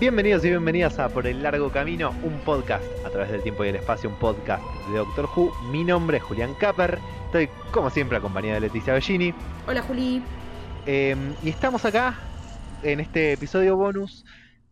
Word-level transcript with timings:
Bienvenidos 0.00 0.42
y 0.46 0.48
bienvenidas 0.48 0.98
a 0.98 1.10
Por 1.10 1.26
el 1.26 1.42
Largo 1.42 1.70
Camino, 1.70 2.10
un 2.22 2.38
podcast 2.40 2.84
a 3.04 3.10
través 3.10 3.30
del 3.30 3.42
tiempo 3.42 3.64
y 3.64 3.68
el 3.68 3.76
espacio, 3.76 4.08
un 4.08 4.18
podcast 4.18 4.64
de 4.90 4.96
Doctor 4.96 5.28
Who. 5.36 5.52
Mi 5.70 5.84
nombre 5.84 6.16
es 6.16 6.22
Julián 6.22 6.54
Capper, 6.54 6.98
estoy 7.26 7.50
como 7.70 7.90
siempre 7.90 8.16
acompañado 8.16 8.54
de 8.54 8.60
Leticia 8.60 8.94
Bellini. 8.94 9.34
Hola 9.66 9.82
Juli. 9.82 10.22
Eh, 10.86 11.14
y 11.42 11.50
estamos 11.50 11.84
acá 11.84 12.18
en 12.82 13.00
este 13.00 13.32
episodio 13.34 13.76
bonus 13.76 14.24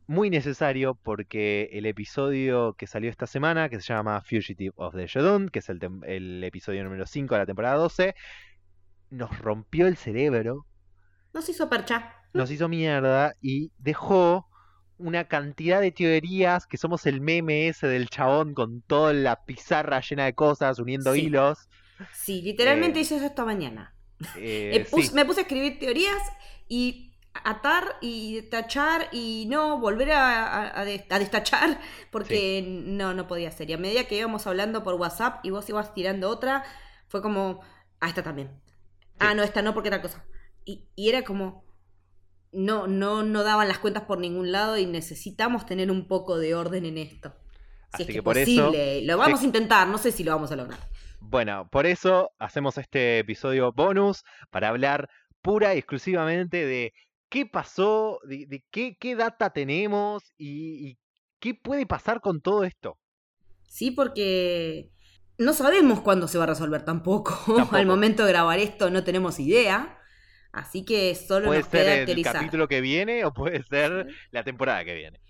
muy 0.07 0.31
necesario 0.31 0.95
porque 0.95 1.69
el 1.73 1.85
episodio 1.85 2.73
que 2.73 2.87
salió 2.87 3.11
esta 3.11 3.27
semana, 3.27 3.69
que 3.69 3.79
se 3.83 3.93
llama 3.93 4.23
Fugitive 4.23 4.73
of 4.77 4.95
the 4.95 5.07
Jodun, 5.07 5.51
que 5.51 5.59
es 5.59 5.69
el, 5.69 5.79
el 6.07 6.43
episodio 6.43 6.83
número 6.85 7.05
5 7.05 7.35
de 7.35 7.39
la 7.39 7.47
temporada 7.47 7.77
12, 7.77 8.15
nos 9.11 9.39
rompió 9.41 9.87
el 9.89 9.99
cerebro, 9.99 10.65
Nos 11.35 11.47
hizo 11.51 11.69
percha. 11.69 12.15
nos 12.33 12.51
hizo 12.51 12.67
mierda 12.71 13.35
y 13.43 13.71
dejó 13.77 14.48
una 14.99 15.25
cantidad 15.29 15.81
de 15.81 15.93
teorías 15.93 16.67
que 16.67 16.77
somos 16.77 17.07
el 17.07 17.21
meme 17.21 17.69
ese 17.69 17.87
del 17.87 18.09
chabón 18.11 18.55
con 18.55 18.83
toda 18.83 19.13
la 19.13 19.45
pizarra 19.45 20.01
llena 20.01 20.25
de 20.27 20.35
cosas, 20.35 20.79
uniendo 20.79 21.15
Sí. 21.15 21.23
hilos. 21.27 21.69
Sí, 22.13 22.43
literalmente 22.43 22.99
Eh, 22.99 23.03
hice 23.03 23.17
eso 23.17 23.27
esta 23.27 23.45
mañana. 23.45 23.95
Eh, 24.37 24.71
Eh, 24.75 24.87
pus- 24.91 25.09
sí. 25.09 25.15
Me 25.15 25.25
puse 25.25 25.41
a 25.41 25.43
escribir 25.43 25.79
teorías 25.79 26.19
y 26.69 27.13
atar 27.45 27.85
y 28.01 28.43
tachar 28.51 29.09
y 29.13 29.47
no 29.49 29.79
volver 29.79 30.11
a, 30.13 30.47
a- 30.47 30.81
a 30.81 30.85
des- 30.85 31.05
a 31.11 31.19
destachar 31.21 31.79
porque 32.11 32.65
no, 32.67 33.15
no 33.15 33.27
podía 33.29 33.51
ser. 33.53 33.71
Y 33.71 33.75
a 33.75 33.79
medida 33.79 34.05
que 34.05 34.17
íbamos 34.19 34.47
hablando 34.47 34.83
por 34.83 34.95
WhatsApp 34.95 35.45
y 35.45 35.51
vos 35.51 35.69
ibas 35.69 35.95
tirando 35.95 36.29
otra, 36.31 36.65
fue 37.09 37.23
como, 37.23 37.61
ah, 38.01 38.09
esta 38.09 38.23
también. 38.25 38.51
Ah, 39.21 39.35
no, 39.35 39.43
esta 39.43 39.63
no 39.63 39.73
porque 39.75 39.89
era 39.89 40.03
cosa. 40.03 40.25
Y, 40.65 40.89
y 40.97 41.09
era 41.09 41.23
como, 41.23 41.65
no, 42.53 42.87
no, 42.87 43.23
no 43.23 43.43
daban 43.43 43.69
las 43.69 43.79
cuentas 43.79 44.05
por 44.05 44.19
ningún 44.19 44.53
lado 44.53 44.77
y 44.77 44.87
necesitamos 44.87 45.67
tener 45.67 45.91
un 45.91 46.07
poco 46.09 46.39
de 46.39 46.55
orden 46.55 46.85
en 46.87 46.99
esto. 46.99 47.35
Así 47.93 48.05
es 48.05 48.09
que, 48.09 48.23
por 48.23 48.39
eso-. 48.39 48.73
Lo 49.03 49.19
vamos 49.19 49.43
a 49.43 49.45
intentar, 49.45 49.89
no 49.89 49.99
sé 49.99 50.13
si 50.13 50.25
lo 50.25 50.33
vamos 50.33 50.53
a 50.53 50.57
lograr. 50.57 50.79
Bueno, 51.21 51.69
por 51.71 51.87
eso 51.87 52.31
hacemos 52.39 52.79
este 52.79 53.19
episodio 53.19 53.73
bonus 53.73 54.25
para 54.51 54.69
hablar 54.69 55.09
pura 55.43 55.75
y 55.75 55.79
exclusivamente 55.79 56.65
de 56.65 56.93
qué 57.29 57.47
pasó, 57.47 58.21
de, 58.25 58.47
de 58.47 58.65
qué, 58.71 58.97
qué 58.99 59.17
data 59.17 59.51
tenemos 59.51 60.33
y, 60.37 60.89
y 60.89 60.99
qué 61.41 61.55
puede 61.55 61.87
pasar 61.87 62.21
con 62.21 62.41
todo 62.41 62.65
esto. 62.65 62.99
Sí, 63.67 63.91
porque 63.91 64.91
no 65.39 65.53
sabemos 65.53 66.01
cuándo 66.01 66.29
se 66.29 66.39
va 66.39 66.45
a 66.45 66.49
resolver 66.49 66.85
tampoco. 66.85 67.39
Tampoco. 67.47 67.77
Al 67.77 67.87
momento 67.87 68.25
de 68.25 68.33
grabar 68.33 68.59
esto 68.59 68.91
no 68.91 69.05
tenemos 69.05 69.39
idea. 69.39 69.98
Así 70.61 70.85
que 70.85 71.15
solo 71.15 71.47
Puede 71.47 71.61
nos 71.61 71.69
ser 71.69 71.89
el 71.89 72.23
capítulo 72.23 72.69
que 72.69 72.81
viene 72.81 73.25
o 73.25 73.33
puede 73.33 73.63
ser 73.65 74.07
la 74.31 74.45
temporada 74.45 74.85
que 74.85 74.95
viene. 74.95 75.21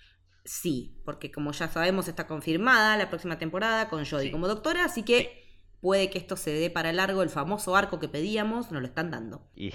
Sí, 0.45 1.01
porque 1.05 1.31
como 1.31 1.53
ya 1.53 1.69
sabemos 1.69 2.09
está 2.09 2.27
confirmada 2.27 2.97
la 2.97 3.09
próxima 3.11 3.39
temporada 3.39 3.89
con 3.89 4.05
Jodie 4.07 4.29
Sí. 4.29 4.31
como 4.31 4.49
doctora, 4.49 4.85
así 4.85 5.03
que 5.05 5.45
puede 5.81 6.11
que 6.11 6.19
esto 6.19 6.37
se 6.37 6.51
dé 6.53 6.71
para 6.71 6.93
largo 6.93 7.23
el 7.23 7.29
famoso 7.31 7.77
arco 7.77 7.99
que 7.99 8.09
pedíamos, 8.09 8.71
nos 8.73 8.81
lo 8.83 8.89
están 8.89 9.11
dando. 9.11 9.51
Y 9.55 9.71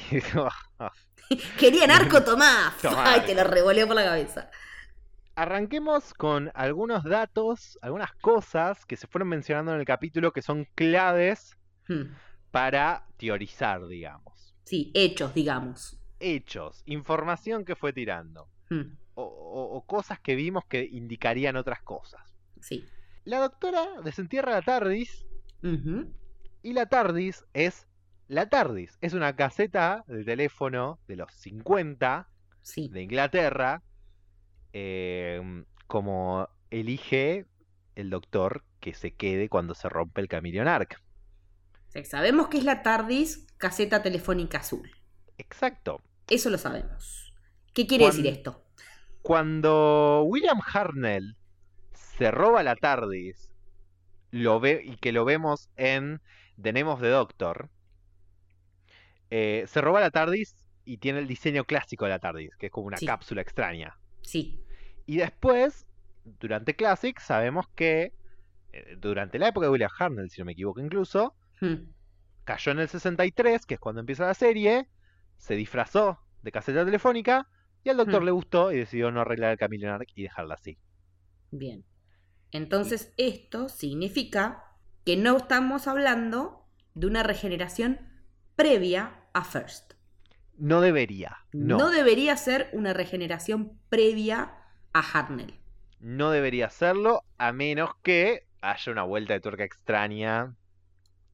Querían 1.57 1.91
arco, 1.91 2.23
Tomás. 2.23 2.77
Tomá, 2.81 3.13
Ay, 3.13 3.21
te 3.25 3.33
lo 3.35 3.43
revoleo 3.43 3.87
por 3.87 3.95
la 3.95 4.03
cabeza. 4.03 4.49
arranquemos 5.35 6.13
con 6.13 6.51
algunos 6.55 7.03
datos, 7.03 7.77
algunas 7.81 8.13
cosas 8.15 8.85
que 8.85 8.95
se 8.97 9.07
fueron 9.07 9.29
mencionando 9.29 9.73
en 9.73 9.79
el 9.79 9.85
capítulo 9.85 10.31
que 10.33 10.41
son 10.41 10.65
claves 10.75 11.55
Hmm, 11.87 12.15
para 12.51 13.05
teorizar, 13.17 13.87
digamos. 13.87 14.52
Sí, 14.63 14.91
hechos, 14.93 15.33
digamos. 15.33 15.99
Hechos, 16.19 16.83
información 16.85 17.65
que 17.65 17.75
fue 17.75 17.91
tirando. 17.93 18.47
Hmm, 18.69 18.95
o, 19.15 19.23
o- 19.23 19.75
o 19.77 19.85
cosas 19.85 20.19
que 20.19 20.35
vimos 20.35 20.65
que 20.65 20.83
indicarían 20.83 21.55
otras 21.55 21.81
cosas. 21.81 22.21
Sí. 22.61 22.85
La 23.25 23.39
doctora 23.39 23.85
desentierra 24.03 24.51
la 24.53 24.61
TARDIS 24.61 25.25
y 26.63 26.73
la 26.73 26.85
TARDIS 26.87 27.45
es 27.53 27.87
la 28.27 28.49
TARDIS. 28.49 28.97
Es 29.01 29.13
una 29.13 29.35
caseta 29.35 30.03
de 30.07 30.23
teléfono 30.23 30.99
de 31.07 31.17
los 31.17 31.31
50 31.33 32.29
Sí. 32.61 32.87
de 32.89 33.01
Inglaterra, 33.03 33.83
eh, 34.71 35.41
como 35.87 36.47
elige 36.71 37.45
el 37.95 38.09
doctor 38.09 38.63
que 38.79 38.93
se 38.93 39.13
quede 39.13 39.49
cuando 39.49 39.75
se 39.75 39.89
rompe 39.89 40.21
el 40.21 40.27
Chameleon 40.29 40.67
Arc. 40.67 41.01
Sabemos 42.03 42.47
que 42.47 42.57
es 42.57 42.63
la 42.63 42.81
TARDIS 42.81 43.47
caseta 43.57 44.01
telefónica 44.01 44.59
azul. 44.59 44.89
Exacto. 45.37 46.01
Eso 46.29 46.49
lo 46.49 46.57
sabemos. 46.57 47.33
¿Qué 47.73 47.85
quiere 47.87 48.05
decir 48.05 48.27
esto? 48.27 48.63
Cuando 49.21 50.23
William 50.25 50.59
Hartnell 50.61 51.35
se 51.93 52.31
roba 52.31 52.63
la 52.63 52.75
TARDIS 52.75 53.49
lo 54.31 54.59
ve, 54.59 54.81
y 54.83 54.97
que 54.97 55.11
lo 55.11 55.25
vemos 55.25 55.69
en 55.75 56.19
The 56.61 56.73
Name 56.73 56.89
of 56.89 57.01
the 57.01 57.09
Doctor, 57.09 57.69
eh, 59.29 59.65
se 59.67 59.81
roba 59.81 59.99
la 60.01 60.11
TARDIS 60.11 60.55
y 60.85 60.97
tiene 60.97 61.19
el 61.19 61.27
diseño 61.27 61.63
clásico 61.65 62.05
de 62.05 62.11
la 62.11 62.19
TARDIS, 62.19 62.55
que 62.57 62.67
es 62.67 62.71
como 62.71 62.87
una 62.87 62.97
Sí. 62.97 63.05
cápsula 63.05 63.41
extraña. 63.41 63.97
Sí. 64.21 64.59
Y 65.05 65.17
después, 65.17 65.85
durante 66.39 66.75
Classic, 66.75 67.17
sabemos 67.19 67.67
que 67.75 68.13
eh, 68.71 68.95
durante 68.97 69.37
la 69.37 69.49
época 69.49 69.67
de 69.67 69.71
William 69.71 69.91
Hartnell, 69.97 70.29
si 70.31 70.41
no 70.41 70.45
me 70.45 70.53
equivoco 70.53 70.79
incluso, 70.79 71.35
Hmm, 71.63 71.93
cayó 72.45 72.71
en 72.73 72.79
el 72.79 72.89
63, 72.89 73.65
que 73.65 73.75
es 73.75 73.79
cuando 73.79 74.01
empieza 74.01 74.25
la 74.27 74.33
serie, 74.33 74.89
se 75.37 75.55
disfrazó 75.55 76.19
de 76.41 76.51
caseta 76.51 76.85
telefónica 76.85 77.49
y 77.83 77.89
al 77.89 77.97
doctor 77.97 78.21
Hmm. 78.21 78.25
le 78.25 78.31
gustó 78.31 78.71
y 78.71 78.77
decidió 78.77 79.11
no 79.11 79.21
arreglar 79.21 79.51
el 79.53 79.57
Chameleon 79.59 79.93
Arc 79.95 80.09
y 80.15 80.23
dejarla 80.23 80.55
así. 80.55 80.79
Bien. 81.51 81.85
Entonces, 82.51 83.13
esto 83.17 83.69
significa 83.69 84.63
que 85.05 85.17
no 85.17 85.37
estamos 85.37 85.87
hablando 85.87 86.67
de 86.95 87.07
una 87.07 87.23
regeneración 87.23 87.99
previa 88.55 89.27
a 89.33 89.43
First. 89.43 89.93
No 90.57 90.81
debería. 90.81 91.37
No. 91.51 91.77
No, 91.77 91.89
debería 91.91 92.35
ser 92.37 92.69
una 92.73 92.93
regeneración 92.93 93.79
previa 93.89 94.53
a 94.93 94.99
Hartnell. 95.01 95.59
No 95.99 96.29
debería 96.31 96.67
hacerlo 96.67 97.23
a 97.39 97.51
menos 97.51 97.89
que 98.03 98.47
haya 98.61 98.91
una 98.91 99.03
vuelta 99.03 99.33
de 99.33 99.41
tuerca 99.41 99.63
extraña, 99.63 100.55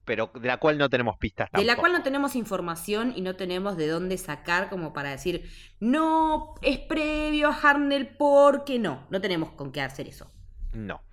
pero 0.10 0.32
de 0.34 0.48
la 0.48 0.58
cual 0.58 0.80
no 0.80 0.90
tenemos 0.90 1.20
pistas 1.20 1.52
De 1.52 1.60
la 1.62 1.68
tampoco. 1.68 1.82
cual 1.82 1.92
no 1.94 2.02
tenemos 2.04 2.36
información 2.36 3.14
y 3.16 3.22
no 3.22 3.36
tenemos 3.36 3.78
de 3.78 3.88
dónde 3.88 4.18
sacar 4.18 4.68
como 4.72 4.92
para 4.92 5.12
decir, 5.12 5.48
no, 5.80 6.56
es 6.64 6.80
previo 6.80 7.50
a 7.50 7.54
Hartnell 7.54 8.08
porque 8.18 8.80
no. 8.80 9.06
No 9.12 9.22
tenemos 9.22 9.52
con 9.52 9.72
qué 9.72 9.82
hacer 9.82 10.08
eso. 10.08 10.32
No. 10.74 11.04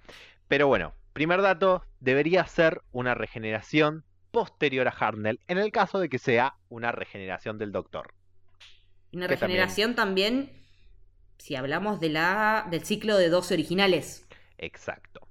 Pero 0.49 0.67
bueno, 0.67 0.95
primer 1.12 1.43
dato, 1.43 1.83
debería 2.01 2.47
ser 2.47 2.81
una 2.91 3.12
regeneración 3.12 4.05
posterior 4.31 4.89
a 4.89 4.93
Hartnell, 4.99 5.41
en 5.47 5.59
el 5.59 5.71
caso 5.73 5.99
de 5.99 6.09
que 6.09 6.19
sea 6.19 6.55
una 6.71 6.91
regeneración 6.91 7.59
del 7.59 7.73
doctor. 7.73 8.15
Una 9.13 9.27
también- 9.27 9.28
regeneración 9.28 9.95
también, 9.95 10.53
si 11.37 11.55
hablamos 11.55 12.01
de 12.01 12.09
la, 12.09 12.67
del 12.71 12.83
ciclo 12.83 13.19
de 13.19 13.28
12 13.28 13.53
originales. 13.53 14.27
Exacto. 14.57 15.28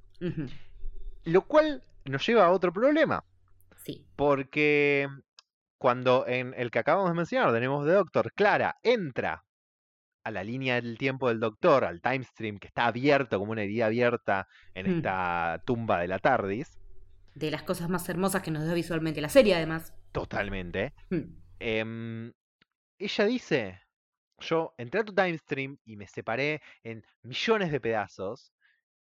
Lo 1.24 1.42
cual 1.48 1.84
nos 2.06 2.24
lleva 2.28 2.46
a 2.46 2.52
otro 2.52 2.72
problema, 2.72 3.24
Sí. 3.86 4.06
porque 4.16 5.08
cuando 5.78 6.26
en 6.28 6.54
el 6.58 6.72
que 6.72 6.80
acabamos 6.80 7.10
de 7.12 7.16
mencionar 7.16 7.54
tenemos 7.54 7.86
de 7.86 7.94
Doctor, 7.94 8.34
Clara 8.34 8.78
entra 8.84 9.44
a 10.24 10.32
la 10.32 10.44
línea 10.44 10.76
del 10.82 10.98
tiempo 10.98 11.30
del 11.30 11.40
Doctor, 11.40 11.86
al 11.86 12.02
time 12.02 12.24
stream 12.24 12.58
que 12.58 12.68
está 12.68 12.88
abierto 12.88 13.38
como 13.38 13.52
una 13.52 13.62
herida 13.64 13.86
abierta 13.88 14.48
en 14.74 14.88
Hmm. 14.88 14.96
esta 14.98 15.62
tumba 15.66 16.00
de 16.00 16.08
la 16.08 16.18
TARDIS, 16.20 16.80
De 17.36 17.52
las 17.52 17.64
cosas 17.64 17.90
más 17.90 18.08
hermosas 18.10 18.42
que 18.42 18.50
nos 18.52 18.66
da 18.66 18.74
visualmente 18.74 19.22
la 19.22 19.30
serie, 19.30 19.56
además. 19.56 19.94
totalmente. 20.12 20.94
Hmm, 21.12 21.36
em, 21.60 22.34
ella 22.98 23.26
dice, 23.26 23.82
yo 24.40 24.74
entré 24.78 25.02
a 25.02 25.04
tu 25.04 25.14
time 25.14 25.38
stream 25.38 25.78
y 25.86 25.98
me 25.98 26.08
separé 26.08 26.62
en 26.84 27.04
millones 27.24 27.72
de 27.72 27.80
pedazos 27.82 28.52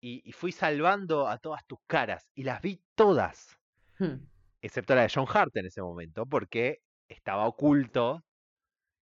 y, 0.02 0.22
y 0.28 0.32
fui 0.32 0.52
salvando 0.54 1.28
a 1.28 1.38
todas 1.38 1.66
tus 1.68 1.80
caras 1.88 2.30
y 2.34 2.44
las 2.44 2.62
vi 2.62 2.82
todas. 2.96 3.58
hmm. 4.00 4.16
Excepto 4.62 4.96
la 4.96 5.04
de 5.04 5.12
John 5.14 5.26
Hart 5.32 5.56
en 5.58 5.66
ese 5.66 5.82
momento, 5.82 6.26
porque 6.26 6.80
estaba 7.08 7.46
oculto 7.48 8.24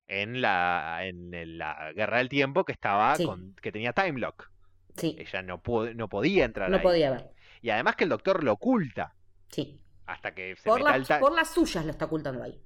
en 0.07 0.41
la, 0.41 0.99
en 1.05 1.57
la 1.57 1.91
Guerra 1.93 2.17
del 2.17 2.29
Tiempo 2.29 2.63
que 2.65 2.71
estaba 2.71 3.15
Sí. 3.15 3.25
con, 3.25 3.53
que 3.61 3.71
tenía 3.71 3.93
time 3.93 4.19
lock. 4.19 4.49
Sí, 4.97 5.15
Ella 5.19 5.41
no, 5.43 5.61
no 5.95 6.09
podía 6.09 6.45
entrar 6.45 6.69
no 6.69 6.77
ahí. 6.77 6.83
podía 6.83 7.11
ver. 7.11 7.29
Y 7.61 7.69
además 7.69 7.95
que 7.95 8.05
el 8.05 8.09
doctor 8.09 8.43
lo 8.43 8.53
oculta 8.53 9.13
Sí. 9.51 9.79
hasta 10.07 10.33
que 10.33 10.55
se 10.55 10.63
Por, 10.67 10.79
meta 10.79 10.91
la- 10.91 10.95
el 10.97 11.05
ti- 11.07 11.13
por 11.19 11.31
las 11.33 11.53
suyas 11.53 11.85
lo 11.85 11.91
está 11.91 12.05
ocultando 12.05 12.43
ahí. 12.43 12.59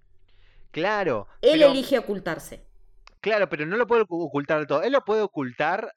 Claro, 0.72 1.28
Él 1.42 1.60
pero, 1.60 1.72
elige 1.72 2.00
ocultarse. 2.00 2.66
claro, 3.20 3.48
pero 3.50 3.66
no 3.66 3.78
lo 3.78 3.86
puede 3.88 4.04
ocu- 4.04 4.26
ocultar 4.26 4.66
todo. 4.66 4.82
Él 4.82 4.94
lo 4.94 5.04
puede 5.04 5.22
ocultar 5.22 5.94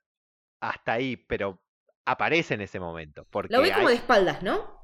hasta 0.60 0.92
ahí, 0.94 1.16
pero 1.16 1.62
aparece 2.04 2.54
en 2.54 2.60
ese 2.62 2.78
momento. 2.80 3.26
Porque 3.30 3.54
Lo 3.54 3.62
ve 3.62 3.72
como 3.72 3.88
hay- 3.88 3.94
de 3.94 4.00
espaldas, 4.00 4.42
¿no? 4.42 4.80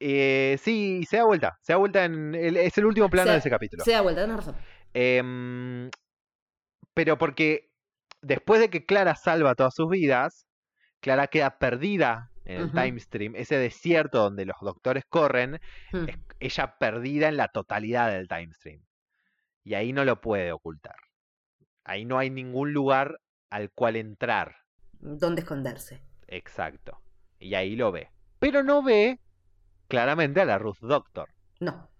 Eh, 0.00 0.58
sí, 0.62 1.04
se 1.08 1.18
da 1.18 1.24
vuelta. 1.24 1.58
Se 1.62 1.72
da 1.72 1.76
vuelta 1.78 2.04
en. 2.04 2.34
el- 2.34 2.56
es 2.56 2.76
el 2.78 2.86
último 2.86 3.08
plano 3.10 3.28
Se- 3.28 3.32
de 3.32 3.38
ese 3.38 3.50
capítulo. 3.50 3.84
Se 3.84 3.92
da 3.92 4.00
vuelta, 4.00 4.22
tenés 4.22 4.36
razón. 4.36 4.56
Em, 4.94 5.90
pero 6.94 7.18
porque 7.18 7.70
después 8.22 8.60
de 8.60 8.70
que 8.70 8.84
Clara 8.84 9.14
salva 9.14 9.54
todas 9.54 9.74
sus 9.74 9.88
vidas, 9.88 10.46
Clara 11.00 11.28
queda 11.28 11.58
perdida 11.58 12.30
en 12.44 12.56
el 12.56 12.64
Ujú. 12.66 12.76
time 12.80 13.00
stream, 13.00 13.36
ese 13.36 13.56
desierto 13.56 14.18
donde 14.18 14.44
los 14.44 14.56
doctores 14.60 15.04
corren, 15.08 15.60
Hmm. 15.92 16.08
es 16.08 16.16
ella 16.40 16.76
perdida 16.78 17.28
en 17.28 17.36
la 17.36 17.48
totalidad 17.48 18.10
del 18.10 18.26
time 18.28 18.52
stream. 18.54 18.82
Y 19.62 19.74
ahí 19.74 19.92
no 19.92 20.04
lo 20.04 20.20
puede 20.20 20.52
ocultar. 20.52 20.96
Ahí 21.84 22.04
no 22.04 22.18
hay 22.18 22.30
ningún 22.30 22.72
lugar 22.72 23.20
al 23.50 23.70
cual 23.70 23.96
entrar. 23.96 24.56
¿Dónde 24.98 25.42
esconderse? 25.42 26.02
Exacto. 26.26 26.98
Y 27.38 27.54
ahí 27.54 27.76
lo 27.76 27.92
ve. 27.92 28.08
Pero 28.38 28.62
no 28.62 28.82
ve 28.82 29.18
claramente 29.90 30.40
a 30.40 30.46
la 30.46 30.56
Ruth 30.58 30.78
Doctor. 30.80 31.28
No. 31.60 31.90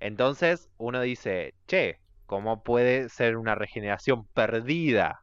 Entonces 0.00 0.68
uno 0.76 1.00
dice, 1.00 1.54
che, 1.68 2.00
¿cómo 2.26 2.64
puede 2.64 3.08
ser 3.08 3.36
una 3.36 3.54
regeneración 3.54 4.26
perdida 4.34 5.20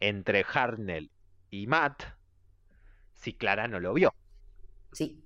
entre 0.00 0.44
Harnell 0.52 1.10
y 1.50 1.68
Matt 1.68 2.02
si 3.12 3.34
Clara 3.34 3.68
no 3.68 3.78
lo 3.78 3.92
vio? 3.94 4.12
Sí. 4.92 5.24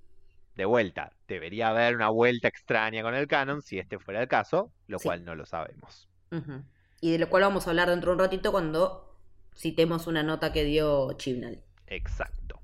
De 0.54 0.66
vuelta, 0.66 1.12
debería 1.26 1.68
haber 1.68 1.96
una 1.96 2.10
vuelta 2.10 2.48
extraña 2.48 3.02
con 3.02 3.14
el 3.14 3.26
canon 3.26 3.62
si 3.62 3.78
este 3.78 3.98
fuera 3.98 4.20
el 4.20 4.28
caso, 4.28 4.70
lo 4.86 4.98
Sí. 4.98 5.08
cual 5.08 5.24
no 5.24 5.34
lo 5.34 5.46
sabemos. 5.46 6.10
Y 7.00 7.12
de 7.12 7.18
lo 7.18 7.28
cual 7.30 7.42
vamos 7.44 7.66
a 7.66 7.70
hablar 7.70 7.88
dentro 7.88 8.10
de 8.10 8.14
un 8.16 8.20
ratito 8.20 8.52
cuando 8.52 9.18
citemos 9.56 10.06
una 10.06 10.22
nota 10.22 10.52
que 10.52 10.64
dio 10.64 11.12
Chibnall. 11.14 11.62
Exacto. 11.86 12.60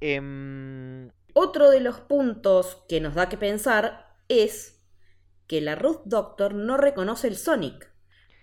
Em, 0.00 1.10
Otro 1.40 1.70
de 1.70 1.80
los 1.80 2.00
puntos 2.00 2.84
que 2.88 3.00
nos 3.00 3.14
da 3.14 3.28
que 3.28 3.38
pensar 3.38 4.16
es 4.28 4.80
que 5.48 5.60
la 5.60 5.74
Ruth 5.76 6.02
Doctor 6.06 6.54
no 6.54 6.76
reconoce 6.78 7.28
el 7.28 7.36
Sonic. 7.36 7.92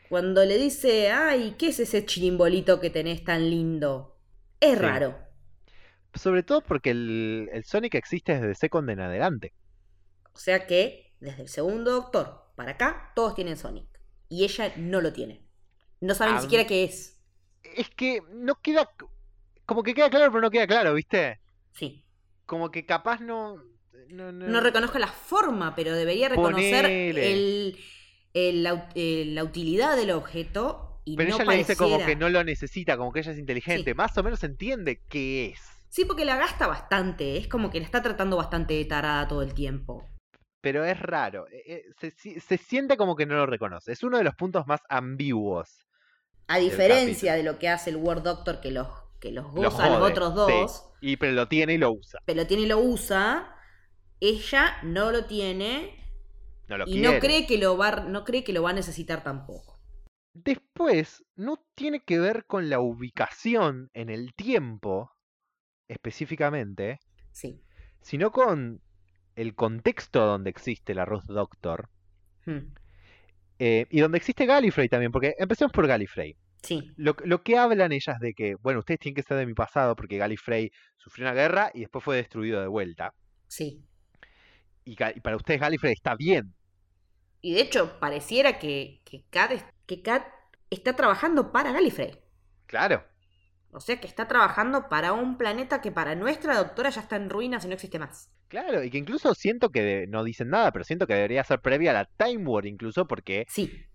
Cuando 0.09 0.45
le 0.45 0.57
dice, 0.57 1.11
ay, 1.11 1.55
¿qué 1.59 1.69
es 1.69 1.79
ese 1.81 2.05
chirimbolito 2.05 2.79
que 2.81 2.89
tenés 2.91 3.23
tan 3.25 3.49
lindo? 3.49 4.17
Es 4.59 4.77
Sí. 4.77 4.79
raro. 4.79 5.15
sobre 6.13 6.43
todo 6.43 6.61
porque 6.63 6.91
el, 6.91 7.49
el 7.53 7.63
Sonic 7.65 7.95
existe 7.95 8.33
desde 8.35 8.55
Second 8.55 8.89
en 8.89 9.01
adelante. 9.01 9.53
O 10.33 10.37
sea 10.37 10.67
que, 10.67 11.15
desde 11.19 11.41
el 11.43 11.49
segundo 11.49 11.91
Doctor 11.91 12.51
para 12.55 12.71
acá, 12.73 13.11
todos 13.15 13.33
tienen 13.35 13.57
Sonic. 13.57 13.87
Y 14.29 14.43
ella 14.43 14.73
no 14.77 15.01
lo 15.01 15.13
tiene. 15.13 15.45
No 16.01 16.13
sabe 16.15 16.31
Ah, 16.31 16.35
ni 16.35 16.39
siquiera 16.39 16.67
qué 16.67 16.83
es. 16.83 17.21
Es 17.63 17.89
que 17.89 18.21
no 18.31 18.55
queda. 18.61 18.89
Como 19.65 19.83
que 19.83 19.93
queda 19.95 20.09
claro, 20.09 20.31
pero 20.31 20.41
no 20.41 20.51
queda 20.51 20.67
claro, 20.67 20.93
¿viste? 20.93 21.39
Sí. 21.73 22.04
Como 22.45 22.71
que 22.71 22.85
capaz 22.85 23.19
no. 23.21 23.57
No, 24.09 24.31
no- 24.31 24.47
No 24.47 24.59
reconozco 24.61 24.99
la 24.99 25.07
forma, 25.07 25.73
pero 25.75 25.93
debería 25.93 26.29
reconocer 26.29 26.85
el, 26.85 27.77
el- 28.33 28.63
la, 28.63 28.89
la 28.95 29.43
utilidad 29.43 29.95
del 29.95 30.11
objeto 30.11 31.01
y 31.05 31.15
Pero 31.15 31.29
no 31.29 31.35
ella 31.37 31.51
le 31.51 31.57
dice 31.57 31.75
como 31.75 32.03
que 32.05 32.15
no 32.15 32.29
lo 32.29 32.43
necesita, 32.43 32.97
como 32.97 33.11
que 33.11 33.19
ella 33.19 33.31
es 33.31 33.37
inteligente. 33.39 33.91
Sí. 33.91 33.95
Más 33.95 34.17
o 34.17 34.23
menos 34.23 34.43
entiende 34.43 35.01
qué 35.09 35.47
es. 35.47 35.59
Sí, 35.89 36.03
porque 36.05 36.25
la 36.25 36.35
gasta 36.35 36.67
bastante. 36.67 37.37
Es 37.37 37.47
como 37.47 37.69
que 37.71 37.79
la 37.79 37.85
está 37.85 38.01
tratando 38.01 38.35
bastante 38.37 38.73
de 38.73 38.85
tarada 38.85 39.27
todo 39.27 39.41
el 39.41 39.53
tiempo. 39.53 40.03
Pero 40.61 40.83
es 40.83 40.99
raro. 40.99 41.47
eh, 41.49 41.83
eh, 42.01 42.11
Se, 42.11 42.39
se 42.39 42.57
siente 42.57 42.97
como 42.97 43.15
que 43.15 43.25
no 43.25 43.35
lo 43.35 43.45
reconoce. 43.45 43.91
Es 43.91 44.03
uno 44.03 44.17
de 44.17 44.23
los 44.23 44.35
puntos 44.35 44.65
más 44.67 44.81
ambiguos. 44.89 45.85
A 46.47 46.57
diferencia 46.57 47.33
de 47.35 47.43
lo 47.43 47.57
que 47.59 47.69
hace 47.69 47.91
el 47.91 47.95
Word 47.97 48.23
Doctor 48.23 48.59
que 48.61 48.71
los, 48.71 48.87
que 49.19 49.31
los 49.31 49.53
Lo 49.57 49.71
goza 49.71 49.89
los 49.89 50.01
jode, 50.01 50.03
otros 50.03 50.33
sí. 50.45 50.51
dos, 50.51 50.85
Y 50.99 51.17
pero 51.17 51.33
lo 51.33 51.47
tiene 51.47 51.73
y 51.73 51.77
lo 51.77 51.91
usa. 51.91 52.21
pero 52.25 52.41
lo 52.41 52.47
tiene 52.47 52.63
y 52.63 52.67
lo 52.67 52.79
usa, 52.79 53.55
ella 54.19 54.77
no 54.83 55.11
lo 55.11 55.25
tiene 55.25 55.95
No 56.67 56.77
lo 56.77 56.85
y 56.85 56.91
quiere. 56.91 57.01
no 57.01 57.19
cree, 57.19 57.47
que 57.47 57.57
lo 57.57 57.77
va, 57.77 57.91
no 58.01 58.23
cree 58.25 58.43
que 58.43 58.53
lo 58.53 58.63
va 58.63 58.71
a 58.71 58.73
necesitar 58.73 59.23
tampoco. 59.23 59.79
Después, 60.35 61.25
no 61.35 61.57
tiene 61.73 62.03
que 62.03 62.19
ver 62.19 62.45
con 62.45 62.69
la 62.69 62.79
ubicación 62.79 63.89
en 63.95 64.11
el 64.11 64.35
tiempo, 64.35 65.11
específicamente, 65.87 66.99
Sí. 67.31 67.61
sino 68.01 68.31
con 68.31 68.81
el 69.35 69.55
contexto 69.55 70.25
donde 70.25 70.49
existe 70.51 70.93
la 70.95 71.05
Ruth 71.05 71.25
Doctor. 71.25 71.89
Hmm. 72.45 72.75
eh, 73.59 73.87
y 73.89 73.99
donde 74.01 74.17
existe 74.17 74.45
Gallifrey 74.45 74.89
también, 74.89 75.11
porque 75.11 75.35
empecemos 75.37 75.71
por 75.71 75.87
Gallifrey. 75.87 76.37
Sí. 76.65 76.91
Lo, 76.97 77.15
lo 77.23 77.43
que 77.43 77.57
hablan 77.57 77.91
ellas 77.91 78.19
de 78.19 78.33
que, 78.33 78.55
bueno, 78.55 78.79
ustedes 78.79 78.99
tienen 78.99 79.15
que 79.15 79.23
ser 79.23 79.37
de 79.37 79.45
mi 79.45 79.53
pasado 79.53 79.95
porque 79.95 80.17
Gallifrey 80.17 80.71
sufrió 80.97 81.25
una 81.25 81.33
guerra 81.33 81.71
y 81.73 81.81
después 81.81 82.03
fue 82.03 82.15
destruido 82.17 82.59
de 82.61 82.67
vuelta. 82.67 83.13
Sí. 83.47 83.85
Y, 84.83 84.95
para 84.95 85.35
ustedes 85.35 85.59
Gallifrey 85.61 85.93
está 85.93 86.15
bien. 86.15 86.53
Y 87.41 87.53
de 87.53 87.61
hecho, 87.61 87.99
pareciera 87.99 88.57
que, 88.59 89.01
que, 89.05 89.23
Kat, 89.29 89.51
que 89.85 90.01
Kat 90.01 90.25
está 90.69 90.95
trabajando 90.95 91.51
para 91.51 91.71
Gallifrey. 91.71 92.19
Claro. 92.65 93.03
O 93.71 93.79
sea 93.79 93.99
que 93.99 94.07
está 94.07 94.27
trabajando 94.27 94.87
para 94.89 95.13
un 95.13 95.37
planeta 95.37 95.81
que 95.81 95.91
para 95.91 96.15
nuestra 96.15 96.55
doctora 96.57 96.89
ya 96.89 97.01
está 97.01 97.17
en 97.17 97.29
ruinas 97.29 97.65
y 97.65 97.67
no 97.67 97.73
existe 97.73 97.99
más. 97.99 98.31
Claro, 98.47 98.83
y 98.83 98.89
que 98.89 98.97
incluso 98.97 99.33
siento 99.33 99.69
que 99.69 99.81
de- 99.81 100.07
no 100.07 100.23
dicen 100.23 100.49
nada, 100.49 100.71
pero 100.71 100.85
siento 100.85 101.07
que 101.07 101.13
debería 101.15 101.43
ser 101.43 101.59
previa 101.59 101.91
a 101.91 101.93
la 101.93 102.05
Time 102.05 102.45
War 102.47 102.65
incluso 102.65 103.05
porque 103.05 103.45
Sí. 103.49 103.85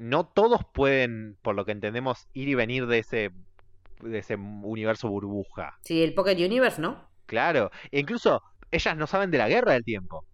No 0.00 0.26
todos 0.26 0.62
pueden, 0.72 1.38
por 1.42 1.54
lo 1.54 1.64
que 1.64 1.72
entendemos, 1.72 2.28
ir 2.32 2.48
y 2.48 2.54
venir 2.56 2.86
de 2.86 2.98
ese, 3.00 3.30
de 4.02 4.18
ese 4.18 4.36
universo 4.36 5.08
burbuja. 5.08 5.78
Sí, 5.84 6.02
el 6.02 6.14
Pocket 6.14 6.36
Universe, 6.36 6.80
¿no? 6.80 7.10
Claro, 7.26 7.70
e 7.90 8.00
incluso 8.00 8.42
ellas 8.70 8.96
no 8.96 9.06
saben 9.06 9.30
de 9.30 9.38
la 9.38 9.48
guerra 9.48 9.72
del 9.72 9.84
tiempo. 9.84 10.26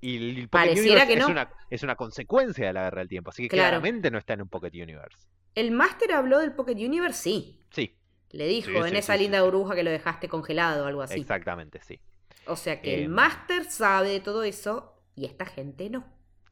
Y 0.00 0.16
el 0.40 0.48
Pocket 0.48 0.48
Pareciera 0.48 0.80
Universe 0.80 1.06
que 1.06 1.14
es, 1.14 1.28
una, 1.28 1.50
es 1.70 1.82
una 1.82 1.96
consecuencia 1.96 2.66
de 2.66 2.72
la 2.74 2.84
guerra 2.84 3.00
del 3.00 3.08
tiempo, 3.08 3.30
así 3.30 3.42
que 3.44 3.48
Claro. 3.48 3.80
claramente 3.80 4.10
no 4.10 4.18
está 4.18 4.34
en 4.34 4.42
un 4.42 4.48
Pocket 4.48 4.70
Universe. 4.74 5.28
El 5.56 5.70
Master 5.72 6.12
habló 6.12 6.38
del 6.38 6.52
Pocket 6.54 6.74
Universe, 6.76 7.20
sí. 7.22 7.66
Sí, 7.70 7.98
Le 8.30 8.46
dijo 8.46 8.70
Sí, 8.72 8.76
en 8.86 8.90
sí, 8.90 8.96
esa 8.96 9.14
sí, 9.14 9.18
linda 9.18 9.42
burbuja 9.42 9.74
que 9.74 9.82
lo 9.84 9.90
dejaste 9.90 10.28
congelado 10.28 10.84
o 10.84 10.86
algo 10.88 11.02
así. 11.02 11.20
exactamente, 11.20 11.80
sí. 11.82 12.00
O 12.46 12.56
sea 12.56 12.80
que 12.82 12.94
el 12.94 13.04
Em. 13.04 13.10
Master 13.10 13.64
sabe 13.64 14.10
de 14.10 14.20
todo 14.20 14.42
eso 14.44 15.02
y 15.16 15.24
esta 15.26 15.46
gente 15.46 15.90
no. 15.90 16.04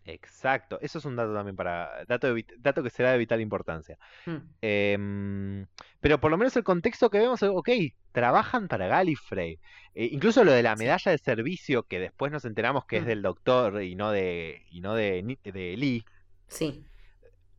Exacto, 0.06 0.78
eso 0.82 0.98
es 0.98 1.04
un 1.06 1.16
dato 1.16 1.32
también 1.32 1.56
para. 1.56 2.04
Dato, 2.06 2.34
de 2.34 2.44
dato 2.58 2.82
que 2.82 2.90
será 2.90 3.12
de 3.12 3.18
vital 3.18 3.40
importancia. 3.40 3.98
Hmm. 4.26 4.36
Em, 4.60 5.66
pero 6.00 6.20
por 6.20 6.30
lo 6.30 6.36
menos 6.36 6.55
el 6.56 6.64
contexto 6.64 7.08
que 7.08 7.19
vemos, 7.19 7.43
ok, 7.43 7.69
trabajan 8.12 8.69
para 8.69 8.86
Gallifrey. 8.86 9.58
Eh, 9.94 10.08
incluso 10.12 10.44
lo 10.44 10.52
de 10.52 10.62
la 10.62 10.76
Sí. 10.76 10.82
medalla 10.84 11.10
de 11.12 11.19
servicio, 11.19 11.84
que 11.84 11.98
después 12.00 12.31
nos 12.31 12.44
enteramos 12.44 12.84
que 12.84 12.98
es 12.98 13.05
Mm. 13.05 13.06
del 13.06 13.22
doctor 13.22 13.82
y 13.82 13.94
no 13.94 14.10
de, 14.10 14.62
y 14.70 14.81
no 14.82 14.94
de, 14.94 15.38
de 15.43 15.76
Lee. 15.76 16.05
Sí, 16.48 16.84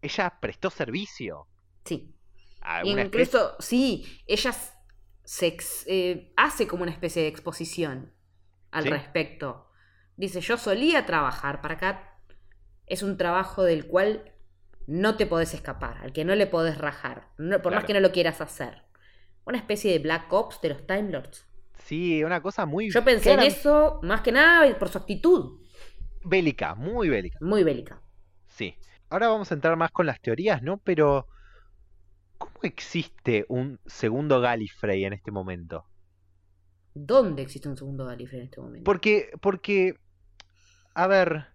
Ella 0.01 0.37
prestó 0.39 0.69
servicio 0.69 1.47
sí. 1.83 2.13
especie- 2.61 3.05
Incluso, 3.05 3.55
sí, 3.59 4.21
ella 4.27 4.51
se 5.23 5.47
ex- 5.47 5.83
eh, 5.87 6.31
hace 6.37 6.67
como 6.67 6.83
una 6.83 6.91
especie 6.91 7.23
de 7.23 7.27
exposición 7.27 8.13
al 8.71 8.83
Sí. 8.83 8.89
respecto. 8.91 9.71
Dice, 10.15 10.41
yo 10.41 10.57
solía 10.57 11.05
trabajar 11.07 11.61
para 11.61 11.73
acá. 11.75 12.14
Es 12.87 13.03
un 13.03 13.17
trabajo 13.17 13.63
del 13.63 13.87
cual 13.87 14.31
no 14.87 15.17
te 15.17 15.25
podés 15.25 15.53
escapar, 15.53 15.97
al 16.03 16.13
que 16.13 16.25
no 16.25 16.35
le 16.35 16.47
podés 16.47 16.77
rajar, 16.77 17.29
no- 17.37 17.61
por 17.61 17.73
más 17.73 17.85
que 17.85 17.93
no 17.93 17.99
lo 17.99 18.11
quieras 18.11 18.41
hacer. 18.41 18.83
Una 19.45 19.57
especie 19.57 19.91
de 19.91 19.99
Black 19.99 20.31
Ops 20.31 20.61
de 20.61 20.69
los 20.69 20.85
Time 20.87 21.11
Lords. 21.11 21.45
Sí, 21.83 22.23
una 22.23 22.41
cosa 22.41 22.65
muy 22.65 22.89
Yo 22.89 23.03
pensé 23.03 23.33
en 23.33 23.41
eso 23.41 23.99
más 24.03 24.21
que 24.21 24.31
nada 24.31 24.77
por 24.79 24.89
su 24.89 24.97
actitud, 24.97 25.59
bélica, 26.23 26.75
muy 26.75 27.09
bélica. 27.09 27.37
muy 27.41 27.63
bélica. 27.63 28.01
Sí. 28.47 28.75
Ahora 29.09 29.27
vamos 29.27 29.51
a 29.51 29.55
entrar 29.55 29.75
más 29.77 29.91
con 29.91 30.05
las 30.07 30.19
teorías, 30.21 30.61
¿no? 30.63 30.77
Pero, 30.79 31.27
¿cómo 32.37 32.55
existe 32.63 33.45
un 33.49 33.79
segundo 33.85 34.39
Gallifrey 34.41 35.05
en 35.05 35.13
este 35.13 35.31
momento? 35.31 35.85
¿Dónde 36.93 37.41
existe 37.41 37.67
un 37.67 37.77
segundo 37.77 38.05
Gallifrey 38.05 38.39
en 38.39 38.45
este 38.45 38.61
momento? 38.61 38.83
Porque, 38.85 39.29
porque, 39.41 39.99
a 40.93 41.07
ver, 41.07 41.47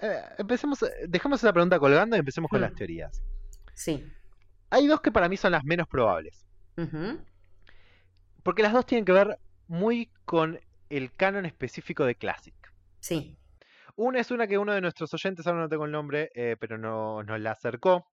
eh, 0.00 0.22
empecemos, 0.38 0.82
eh, 0.82 0.90
dejemos 1.08 1.42
esa 1.42 1.52
pregunta 1.52 1.78
colgando 1.78 2.16
y 2.16 2.20
empecemos 2.20 2.50
con 2.50 2.60
Hmm. 2.60 2.62
las 2.64 2.74
teorías. 2.74 3.22
Sí. 3.74 4.04
Hay 4.70 4.86
dos 4.86 5.00
que 5.00 5.10
para 5.12 5.28
mí 5.28 5.36
son 5.36 5.52
las 5.52 5.64
menos 5.64 5.86
probables, 5.88 6.46
porque 8.42 8.62
las 8.62 8.72
dos 8.72 8.86
tienen 8.86 9.04
que 9.04 9.12
ver 9.12 9.38
muy 9.66 10.10
con 10.24 10.58
el 10.88 11.12
canon 11.14 11.46
específico 11.46 12.04
de 12.04 12.14
Classic. 12.14 12.54
Sí. 13.00 13.36
Una 13.96 14.20
es 14.20 14.30
una 14.30 14.46
que 14.46 14.58
uno 14.58 14.72
de 14.72 14.80
nuestros 14.80 15.12
oyentes, 15.12 15.46
ahora 15.46 15.60
no 15.60 15.68
tengo 15.68 15.84
el 15.84 15.90
nombre, 15.92 16.30
eh, 16.34 16.56
pero 16.58 16.78
no, 16.78 17.22
nos 17.24 17.40
la 17.40 17.52
acercó 17.52 18.06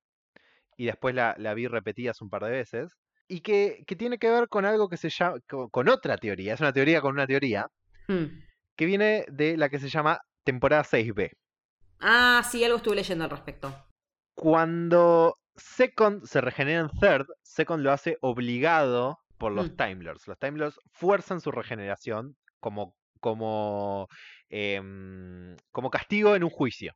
y 0.77 0.85
después 0.85 1.13
la, 1.15 1.35
la 1.37 1.53
vi 1.53 1.67
repetidas 1.67 2.21
un 2.21 2.29
par 2.29 2.43
de 2.43 2.51
veces. 2.51 2.91
Y 3.27 3.41
que, 3.41 3.83
que 3.87 3.95
tiene 3.95 4.17
que 4.17 4.29
ver 4.29 4.47
con 4.49 4.65
algo 4.65 4.87
que 4.89 4.97
se 4.97 5.09
llama, 5.09 5.37
con, 5.47 5.69
con 5.69 5.89
otra 5.89 6.17
teoría, 6.17 6.53
es 6.53 6.59
una 6.59 6.73
teoría 6.73 7.01
con 7.01 7.13
una 7.13 7.27
teoría, 7.27 7.67
Hmm. 8.07 8.25
que 8.75 8.85
viene 8.85 9.25
de 9.29 9.57
la 9.57 9.67
que 9.69 9.79
se 9.79 9.89
llama 9.89 10.21
temporada 10.43 10.83
6B. 10.83 11.31
Ah, 11.99 12.41
sí, 12.49 12.63
algo 12.63 12.77
estuve 12.77 12.95
leyendo 12.95 13.23
al 13.23 13.29
respecto. 13.29 13.73
Cuando 14.35 15.37
Second 15.55 16.25
se 16.25 16.41
regenera 16.41 16.81
en 16.81 16.89
Third, 16.99 17.27
Second 17.41 17.81
lo 17.83 17.91
hace 17.91 18.17
obligado 18.21 19.19
por 19.37 19.51
los 19.51 19.71
Mm. 19.71 19.75
Time 19.75 19.95
Lords. 20.03 20.27
Los 20.27 20.37
Time 20.37 20.57
Lords 20.59 20.79
fuerzan 20.91 21.39
su 21.41 21.51
regeneración 21.51 22.35
como, 22.59 22.93
como, 23.21 24.07
em, 24.49 25.55
como 25.71 25.89
castigo 25.89 26.35
en 26.35 26.43
un 26.43 26.49
juicio. 26.49 26.93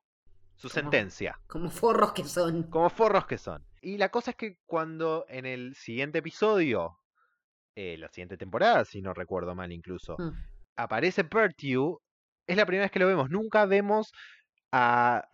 su 0.55 0.67
sentencia. 0.67 1.39
Como 1.47 1.69
forros 1.71 2.11
que 2.11 2.25
son. 2.25 2.63
Como 2.63 2.89
forros 2.89 3.25
que 3.27 3.37
son. 3.37 3.65
Y 3.81 3.97
la 3.97 4.09
cosa 4.09 4.31
es 4.31 4.35
que 4.35 4.57
cuando 4.65 5.23
en 5.29 5.45
el 5.45 5.73
siguiente 5.73 6.17
episodio, 6.17 6.97
eh, 7.77 7.95
la 7.97 8.09
siguiente 8.09 8.35
temporada, 8.35 8.83
si 8.83 9.01
no 9.01 9.13
recuerdo 9.13 9.55
mal 9.55 9.71
incluso, 9.71 10.17
Mm. 10.19 10.31
aparece 10.75 11.23
Pertwee, 11.23 11.95
es 12.45 12.57
la 12.57 12.65
primera 12.65 12.83
vez 12.83 12.91
que 12.91 12.99
lo 12.99 13.07
vemos. 13.07 13.29
Nunca 13.29 13.65
vemos 13.65 14.11
a, 14.71 15.27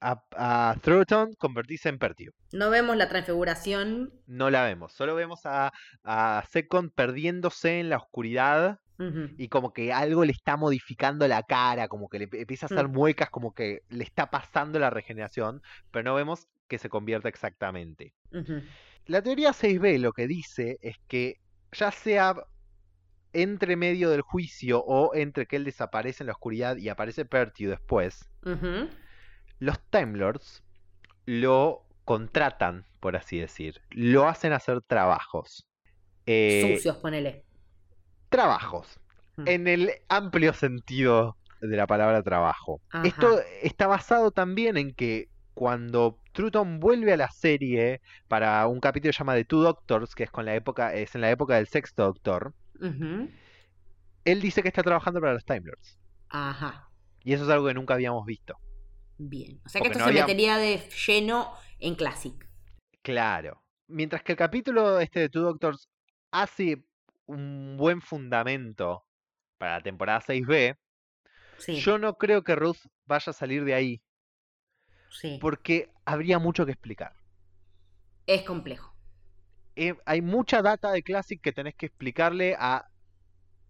a, 0.00 0.22
a 0.36 0.76
convertirse 1.38 1.88
en 1.88 1.98
Pertwee. 1.98 2.30
No 2.52 2.70
vemos 2.70 2.96
la 2.96 3.08
transfiguración. 3.08 4.12
No 4.26 4.50
la 4.50 4.64
vemos. 4.64 4.92
Solo 4.92 5.14
vemos 5.14 5.40
a, 5.44 5.72
a 6.04 6.44
Second 6.50 6.92
perdiéndose 6.94 7.80
en 7.80 7.88
la 7.88 7.96
oscuridad 7.96 8.78
y 9.36 9.48
como 9.48 9.72
que 9.72 9.92
algo 9.92 10.24
le 10.24 10.30
está 10.30 10.56
modificando 10.56 11.26
la 11.26 11.42
cara, 11.42 11.88
como 11.88 12.08
que 12.08 12.20
le 12.20 12.28
empieza 12.30 12.66
a 12.66 12.68
hacer 12.68 12.86
Mm. 12.86 12.92
muecas, 12.92 13.30
como 13.30 13.52
que 13.52 13.80
le 13.88 14.04
está 14.04 14.30
pasando 14.30 14.78
la 14.78 14.90
regeneración, 14.90 15.60
pero 15.90 16.04
no 16.04 16.14
vemos 16.14 16.46
que 16.68 16.78
se 16.78 16.88
convierta 16.88 17.28
exactamente. 17.28 18.14
La 19.06 19.20
teoría 19.22 19.52
6B 19.52 19.98
lo 19.98 20.12
que 20.12 20.28
dice 20.28 20.78
es 20.82 20.96
que 21.08 21.40
ya 21.72 21.90
sea 21.90 22.36
entre 23.32 23.76
medio 23.76 24.10
del 24.10 24.20
juicio 24.22 24.80
o 24.84 25.14
entre 25.14 25.46
que 25.46 25.56
él 25.56 25.64
desaparece 25.64 26.22
en 26.22 26.26
la 26.28 26.32
oscuridad 26.32 26.76
y 26.76 26.88
aparece 26.88 27.24
Pertwee 27.24 27.66
después, 27.68 28.28
los 29.58 29.80
Time 29.90 30.18
Lords 30.18 30.62
lo 31.26 31.84
contratan, 32.04 32.84
por 33.00 33.16
así 33.16 33.38
decir, 33.38 33.80
lo 33.90 34.28
hacen 34.28 34.52
hacer 34.52 34.82
trabajos. 34.82 35.66
Eh, 36.26 36.74
Sucios, 36.76 36.96
ponele. 36.98 37.44
trabajos, 38.28 38.98
Mm. 39.36 39.48
en 39.48 39.68
el 39.68 39.90
amplio 40.08 40.52
sentido 40.52 41.36
de 41.60 41.76
la 41.76 41.86
palabra 41.86 42.22
trabajo. 42.22 42.80
Ajá. 42.90 43.06
Esto 43.06 43.40
está 43.62 43.86
basado 43.86 44.30
también 44.30 44.76
en 44.76 44.94
que 44.94 45.28
cuando 45.54 46.18
Truton 46.32 46.80
vuelve 46.80 47.12
a 47.12 47.16
la 47.16 47.30
serie 47.30 48.00
para 48.28 48.66
un 48.66 48.80
capítulo 48.80 49.12
llamado 49.12 49.38
The 49.38 49.44
Two 49.44 49.62
Doctors, 49.62 50.14
que 50.14 50.24
es 50.24 50.30
con 50.30 50.44
la 50.44 50.54
época, 50.54 50.94
es 50.94 51.14
en 51.14 51.20
la 51.22 51.30
época 51.30 51.54
del 51.56 51.66
sexto 51.68 52.04
doctor, 52.04 52.52
Él 52.80 54.40
dice 54.40 54.62
que 54.62 54.68
está 54.68 54.82
trabajando 54.82 55.20
para 55.20 55.34
los 55.34 55.44
Time 55.44 55.62
Lords. 55.64 55.98
Ajá. 56.28 56.88
Y 57.24 57.32
eso 57.32 57.44
es 57.44 57.50
algo 57.50 57.66
que 57.68 57.74
nunca 57.74 57.94
habíamos 57.94 58.24
visto. 58.26 58.56
Bien. 59.18 59.60
O 59.64 59.68
sea 59.68 59.80
que 59.80 59.88
Porque 59.88 59.98
esto 59.98 59.98
no 59.98 60.04
se 60.04 60.10
había- 60.10 60.22
metería 60.26 60.56
de 60.56 60.88
lleno 61.06 61.52
en 61.78 61.94
Classic. 61.94 62.34
Claro. 63.02 63.62
Mientras 63.88 64.22
que 64.22 64.32
el 64.32 64.38
capítulo 64.38 64.98
este 65.00 65.20
de 65.20 65.28
Two 65.28 65.42
Doctors 65.42 65.88
hace 66.30 66.84
un 67.26 67.76
buen 67.76 68.00
fundamento 68.00 69.04
para 69.58 69.76
la 69.78 69.82
temporada 69.82 70.20
6B, 70.20 70.76
Sí. 71.58 71.76
yo 71.80 71.98
no 71.98 72.16
creo 72.16 72.42
que 72.42 72.56
Ruth 72.56 72.78
vaya 73.06 73.30
a 73.30 73.32
salir 73.32 73.64
de 73.64 73.74
ahí, 73.74 74.02
sí. 75.10 75.38
porque 75.40 75.90
habría 76.04 76.38
mucho 76.40 76.64
que 76.66 76.72
explicar. 76.72 77.12
Es 78.26 78.42
complejo. 78.42 78.91
Eh, 79.76 79.94
hay 80.06 80.20
mucha 80.22 80.62
data 80.62 80.90
de 80.92 81.02
Classic 81.02 81.40
que 81.40 81.52
tenés 81.52 81.74
que 81.74 81.86
explicarle 81.86 82.56
a 82.58 82.86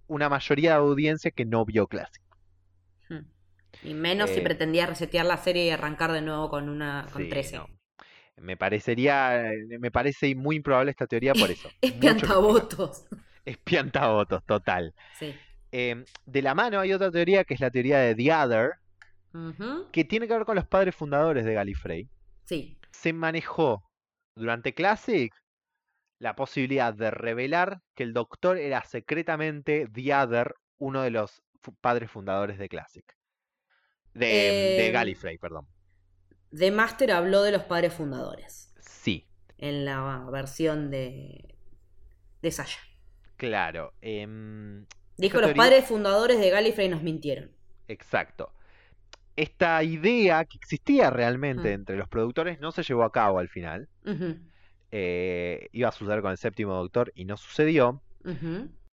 una 0.07 0.29
mayoría 0.29 0.73
de 0.73 0.77
audiencia 0.79 1.31
que 1.33 1.45
no 1.45 1.65
vio 1.65 1.87
Classic. 1.89 2.23
Hmm. 3.09 3.21
Y 3.83 3.95
menos 3.95 4.31
si 4.31 4.41
Eh, 4.41 4.43
pretendías 4.43 4.89
resetear 4.89 5.27
la 5.27 5.37
serie 5.39 5.67
y 5.67 5.71
arrancar 5.71 6.13
de 6.13 6.23
nuevo 6.23 6.49
con 6.51 6.69
una 6.69 7.07
con 7.13 7.25
Sí, 7.25 7.29
13. 7.29 7.57
no. 7.57 7.67
Me 8.37 8.57
parecería, 8.57 9.53
eh, 9.53 9.79
me 9.79 9.91
parece 9.91 10.35
muy 10.35 10.57
improbable 10.57 10.91
esta 10.91 11.07
teoría 11.07 11.35
por 11.35 11.51
eso. 11.51 11.71
Es 11.81 11.93
piantavotos. 11.93 13.07
Es 13.45 13.59
piantavotos, 13.59 14.45
total. 14.47 14.95
Sí. 15.19 15.35
Em, 15.73 16.05
de 16.27 16.43
la 16.43 16.55
mano 16.55 16.81
hay 16.81 16.93
otra 16.93 17.11
teoría 17.11 17.45
que 17.45 17.55
es 17.55 17.61
la 17.61 17.71
teoría 17.71 17.99
de 17.99 18.15
The 18.15 18.33
Other, 18.35 18.71
que 19.91 20.05
tiene 20.05 20.29
que 20.29 20.35
ver 20.35 20.45
con 20.45 20.57
los 20.57 20.67
padres 20.67 20.95
fundadores 20.95 21.45
de 21.45 21.55
Gallifrey. 21.55 22.09
Sí. 22.45 22.79
Se 22.91 23.13
manejó 23.13 23.83
durante 24.37 24.75
Classic 24.75 25.33
la 26.23 26.37
posibilidad 26.37 26.95
de 26.95 27.11
revelar 27.11 27.81
que 27.97 28.05
el 28.05 28.13
Doctor 28.13 28.57
era 28.57 28.85
secretamente 28.85 29.89
The 29.93 30.15
Other, 30.15 30.55
uno 30.79 31.03
de 31.03 31.11
los 31.11 31.43
padres 31.81 32.13
fundadores 32.13 32.59
de 32.59 32.69
Classic. 32.69 33.05
De, 34.15 34.27
de 34.27 34.87
Em, 34.87 34.93
Gallifrey, 34.93 35.39
perdón. 35.39 35.67
The 36.57 36.71
Master 36.71 37.11
habló 37.11 37.43
de 37.43 37.51
los 37.51 37.65
padres 37.65 37.93
fundadores 37.95 38.73
Sí, 38.79 39.27
en 39.59 39.85
la 39.85 40.29
versión 40.31 40.91
de, 40.91 41.57
de 42.41 42.51
Sasha. 42.53 42.81
claro. 43.37 43.93
em, 44.01 44.87
Dijo, 45.17 45.39
los 45.41 45.49
teoría- 45.53 45.63
padres 45.63 45.85
fundadores 45.87 46.39
de 46.39 46.51
Gallifrey 46.51 46.89
nos 46.89 47.03
mintieron. 47.03 47.51
Exacto. 47.89 48.53
Esta 49.35 49.83
idea 49.83 50.45
que 50.45 50.57
existía 50.59 51.11
realmente 51.11 51.73
entre 51.73 51.97
los 51.97 52.09
productores 52.09 52.61
no 52.61 52.71
se 52.71 52.83
llevó 52.85 53.03
a 53.03 53.11
cabo 53.13 53.39
al 53.41 53.49
final. 53.49 53.89
Ujú, 54.05 54.39
Eh, 54.93 55.69
iba 55.73 55.89
a 55.91 55.93
suceder 55.93 56.23
con 56.23 56.33
el 56.33 56.39
séptimo 56.39 56.75
doctor 56.77 57.13
y 57.17 57.27
no 57.27 57.37
sucedió. 57.39 58.05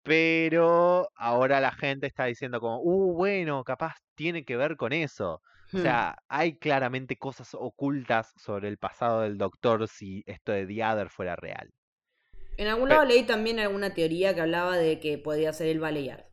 Pero 0.04 1.10
ahora 1.16 1.60
la 1.60 1.72
gente 1.72 2.08
está 2.08 2.26
diciendo 2.26 2.60
como, 2.62 2.80
uh, 2.82 3.14
bueno, 3.16 3.64
capaz 3.64 3.96
tiene 4.16 4.46
que 4.46 4.56
ver 4.58 4.78
con 4.78 4.94
eso. 4.94 5.36
O 5.36 5.42
Hmm. 5.74 5.80
sea, 5.80 6.18
hay 6.30 6.58
claramente 6.60 7.18
cosas 7.18 7.50
ocultas 7.54 8.32
sobre 8.38 8.68
el 8.70 8.78
pasado 8.78 9.22
del 9.22 9.38
doctor 9.38 9.88
si 9.88 10.24
esto 10.28 10.52
de 10.52 10.68
The 10.68 10.86
Other 10.86 11.10
fuera 11.10 11.36
real. 11.36 11.70
En 12.58 12.68
algún 12.68 12.90
lado 12.90 13.06
leí 13.06 13.24
también 13.24 13.60
alguna 13.62 13.94
teoría 13.94 14.36
que 14.36 14.42
hablaba 14.42 14.76
de 14.76 15.00
que 15.00 15.18
podía 15.18 15.54
ser 15.54 15.68
el 15.68 15.80
Baleyard. 15.80 16.26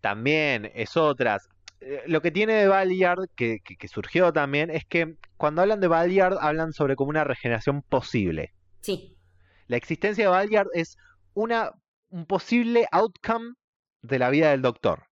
También 0.00 0.70
es 0.74 0.96
otras. 0.96 1.48
Eh, 1.80 2.02
Lo 2.06 2.22
que 2.22 2.30
tiene 2.30 2.54
de 2.54 2.68
Valiard, 2.68 3.28
que, 3.36 3.60
que- 3.64 3.76
que 3.76 3.88
surgió 3.88 4.32
también, 4.32 4.70
es 4.70 4.84
que 4.86 5.16
cuando 5.36 5.62
hablan 5.62 5.80
de 5.80 5.88
Valiard 5.88 6.38
hablan 6.40 6.72
sobre 6.72 6.96
como 6.96 7.10
una 7.10 7.24
regeneración 7.24 7.82
posible. 7.82 8.52
Sí, 8.80 9.16
La 9.68 9.76
existencia 9.76 10.24
de 10.24 10.30
Valiard 10.30 10.68
es 10.74 10.96
una, 11.34 11.72
un 12.08 12.24
posible 12.26 12.86
outcome 12.92 13.54
de 14.02 14.18
la 14.18 14.30
vida 14.30 14.50
del 14.50 14.62
doctor. 14.62 15.04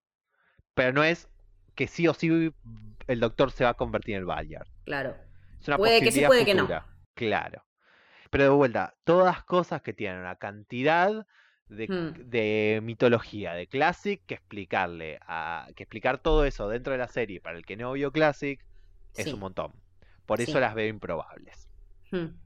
Pero 0.75 0.93
no 0.93 1.03
es 1.05 1.29
que 1.75 1.87
sí 1.89 2.07
o 2.09 2.15
sí 2.15 2.53
el 3.07 3.21
doctor 3.21 3.51
se 3.51 3.65
va 3.65 3.71
a 3.71 3.75
convertir 3.75 4.15
en 4.15 4.21
el 4.21 4.27
Valiard. 4.27 4.67
claro. 4.85 5.17
Es 5.61 5.69
una 5.69 5.77
Puede 5.79 6.01
que 6.01 6.13
sí, 6.13 6.23
puede 6.27 6.45
que 6.45 6.55
no. 6.55 6.69
Claro. 7.15 7.65
Pero 8.31 8.45
de 8.45 8.51
vuelta, 8.51 8.95
todas 9.05 9.43
cosas 9.45 9.81
que 9.83 9.93
tienen 9.95 10.21
una 10.21 10.37
cantidad 10.37 11.27
de, 11.69 11.87
Hmm. 11.89 12.31
de 12.31 12.81
mitología, 12.83 13.55
de 13.55 13.67
Classic, 13.67 14.21
que 14.27 14.35
explicarle 14.35 15.19
a, 15.27 15.69
que 15.75 15.83
explicar 15.85 16.19
todo 16.19 16.45
eso 16.45 16.69
dentro 16.69 16.93
de 16.93 16.99
la 16.99 17.09
serie 17.09 17.41
para 17.41 17.57
el 17.57 17.65
que 17.65 17.77
no 17.77 17.93
vio 17.93 18.13
Classic 18.13 18.61
es 19.17 19.25
Sí. 19.25 19.33
un 19.33 19.41
montón. 19.41 19.73
Por 20.27 20.41
eso 20.41 20.53
Sí. 20.53 20.59
las 20.61 20.75
veo 20.75 20.89
improbables. 20.89 21.69
Hmm, 22.11 22.37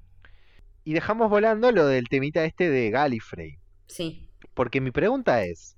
Y 0.84 0.94
dejamos 0.94 1.28
volando 1.28 1.70
lo 1.70 1.86
del 1.86 2.08
temita 2.08 2.44
este 2.46 2.70
de 2.70 2.88
Gallifrey. 2.90 3.58
Sí. 3.88 4.30
Porque 4.54 4.80
mi 4.80 4.90
pregunta 4.90 5.42
es, 5.44 5.76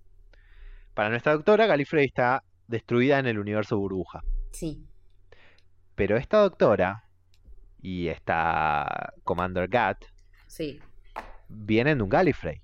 para 0.94 1.09
nuestra 1.09 1.32
doctora, 1.32 1.66
Gallifrey 1.66 2.04
está 2.06 2.44
destruida 2.68 3.18
en 3.18 3.26
el 3.26 3.38
universo 3.40 3.76
burbuja. 3.76 4.23
Sí. 4.52 4.87
Pero 5.97 6.16
esta 6.16 6.38
doctora 6.38 7.09
y 7.82 8.06
esta 8.09 9.12
Commander 9.25 9.66
Gat 9.68 10.04
Sí. 10.47 10.78
vienen 11.49 11.99
de 11.99 12.04
un 12.04 12.11
Gallifrey. 12.11 12.61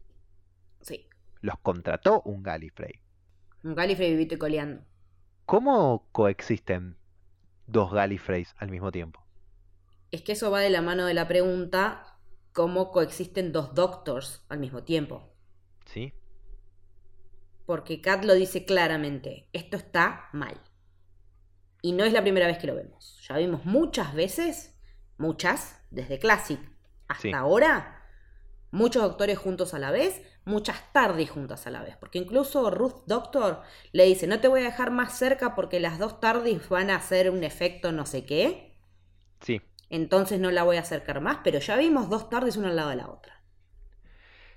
Los 1.47 1.61
contrató 1.61 2.23
un 2.23 2.43
Gallifrey. 2.43 3.01
Un 3.65 3.75
Gallifrey 3.75 4.11
vivito 4.13 4.35
y 4.35 4.39
coleando. 4.39 4.83
¿Cómo 5.47 6.09
coexisten 6.13 6.99
dos 7.67 7.91
Gallifreys 7.93 8.55
al 8.59 8.71
mismo 8.71 8.93
tiempo? 8.93 9.25
Es 10.11 10.23
que 10.23 10.33
eso 10.33 10.51
va 10.51 10.59
de 10.61 10.71
la 10.71 10.83
mano 10.83 11.07
de 11.07 11.15
la 11.15 11.29
pregunta 11.29 12.19
cómo 12.53 12.91
coexisten 12.91 13.53
dos 13.53 13.73
Doctors 13.75 14.45
al 14.49 14.59
mismo 14.59 14.83
tiempo. 14.83 15.33
¿Sí? 15.87 16.13
Porque 17.67 18.01
Kat 18.01 18.25
lo 18.25 18.35
dice 18.35 18.65
claramente, 18.65 19.49
esto 19.53 19.77
está 19.77 20.29
mal. 20.33 20.59
Y 21.83 21.93
no 21.93 22.05
es 22.05 22.13
la 22.13 22.23
primera 22.23 22.47
vez 22.47 22.59
que 22.59 22.67
lo 22.67 22.75
vemos. 22.75 23.19
Ya 23.29 23.37
vimos 23.37 23.65
muchas 23.65 24.15
veces, 24.15 24.75
muchas, 25.19 25.81
desde 25.91 26.19
Classic 26.19 26.61
hasta 27.09 27.23
Sí. 27.23 27.33
ahora, 27.39 27.96
muchos 28.77 29.03
doctores 29.03 29.39
juntos 29.39 29.75
a 29.75 29.79
la 29.79 29.91
vez, 29.91 30.23
muchas 30.45 30.93
tardes 30.93 31.31
juntas 31.31 31.67
a 31.67 31.71
la 31.71 31.83
vez. 31.83 31.97
Porque 31.99 32.19
incluso 32.19 32.71
Ruth 32.71 33.05
Doctor 33.07 33.63
le 33.93 34.05
dice, 34.05 34.27
no 34.27 34.41
te 34.41 34.49
voy 34.49 34.61
a 34.61 34.65
dejar 34.65 34.91
más 34.91 35.19
cerca 35.19 35.55
porque 35.55 35.81
las 35.81 35.99
dos 35.99 36.21
tardes 36.21 36.69
van 36.69 36.91
a 36.91 36.97
hacer 36.97 37.31
un 37.31 37.45
efecto 37.45 37.93
no 37.93 38.07
sé 38.07 38.25
qué. 38.27 38.77
Sí. 39.41 39.61
Entonces 39.91 40.39
no 40.39 40.53
la 40.53 40.63
voy 40.63 40.77
a 40.77 40.83
acercar 40.83 41.21
más, 41.21 41.39
pero 41.43 41.59
ya 41.59 41.77
vimos 41.77 42.09
dos 42.09 42.31
tardes 42.31 42.57
una 42.57 42.69
al 42.69 42.77
lado 42.77 42.91
de 42.91 42.97
la 42.97 43.09
otra. 43.11 43.43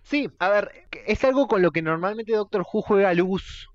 Sí, 0.03 0.27
a 0.39 0.49
ver, 0.49 0.87
es 1.05 1.23
algo 1.23 1.47
con 1.47 1.61
lo 1.61 1.71
que 1.71 1.81
normalmente 1.81 2.33
Doctor 2.33 2.61
Who 2.71 2.81
juega 2.81 3.13
luz, 3.13 3.67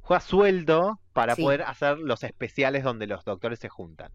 juega 0.00 0.20
sueldo 0.20 1.00
para 1.12 1.36
Sí. 1.36 1.38
poder 1.38 1.62
hacer 1.62 1.98
los 1.98 2.24
especiales 2.24 2.84
donde 2.84 3.06
los 3.08 3.24
doctores 3.24 3.60
se 3.60 3.68
juntan. 3.70 4.12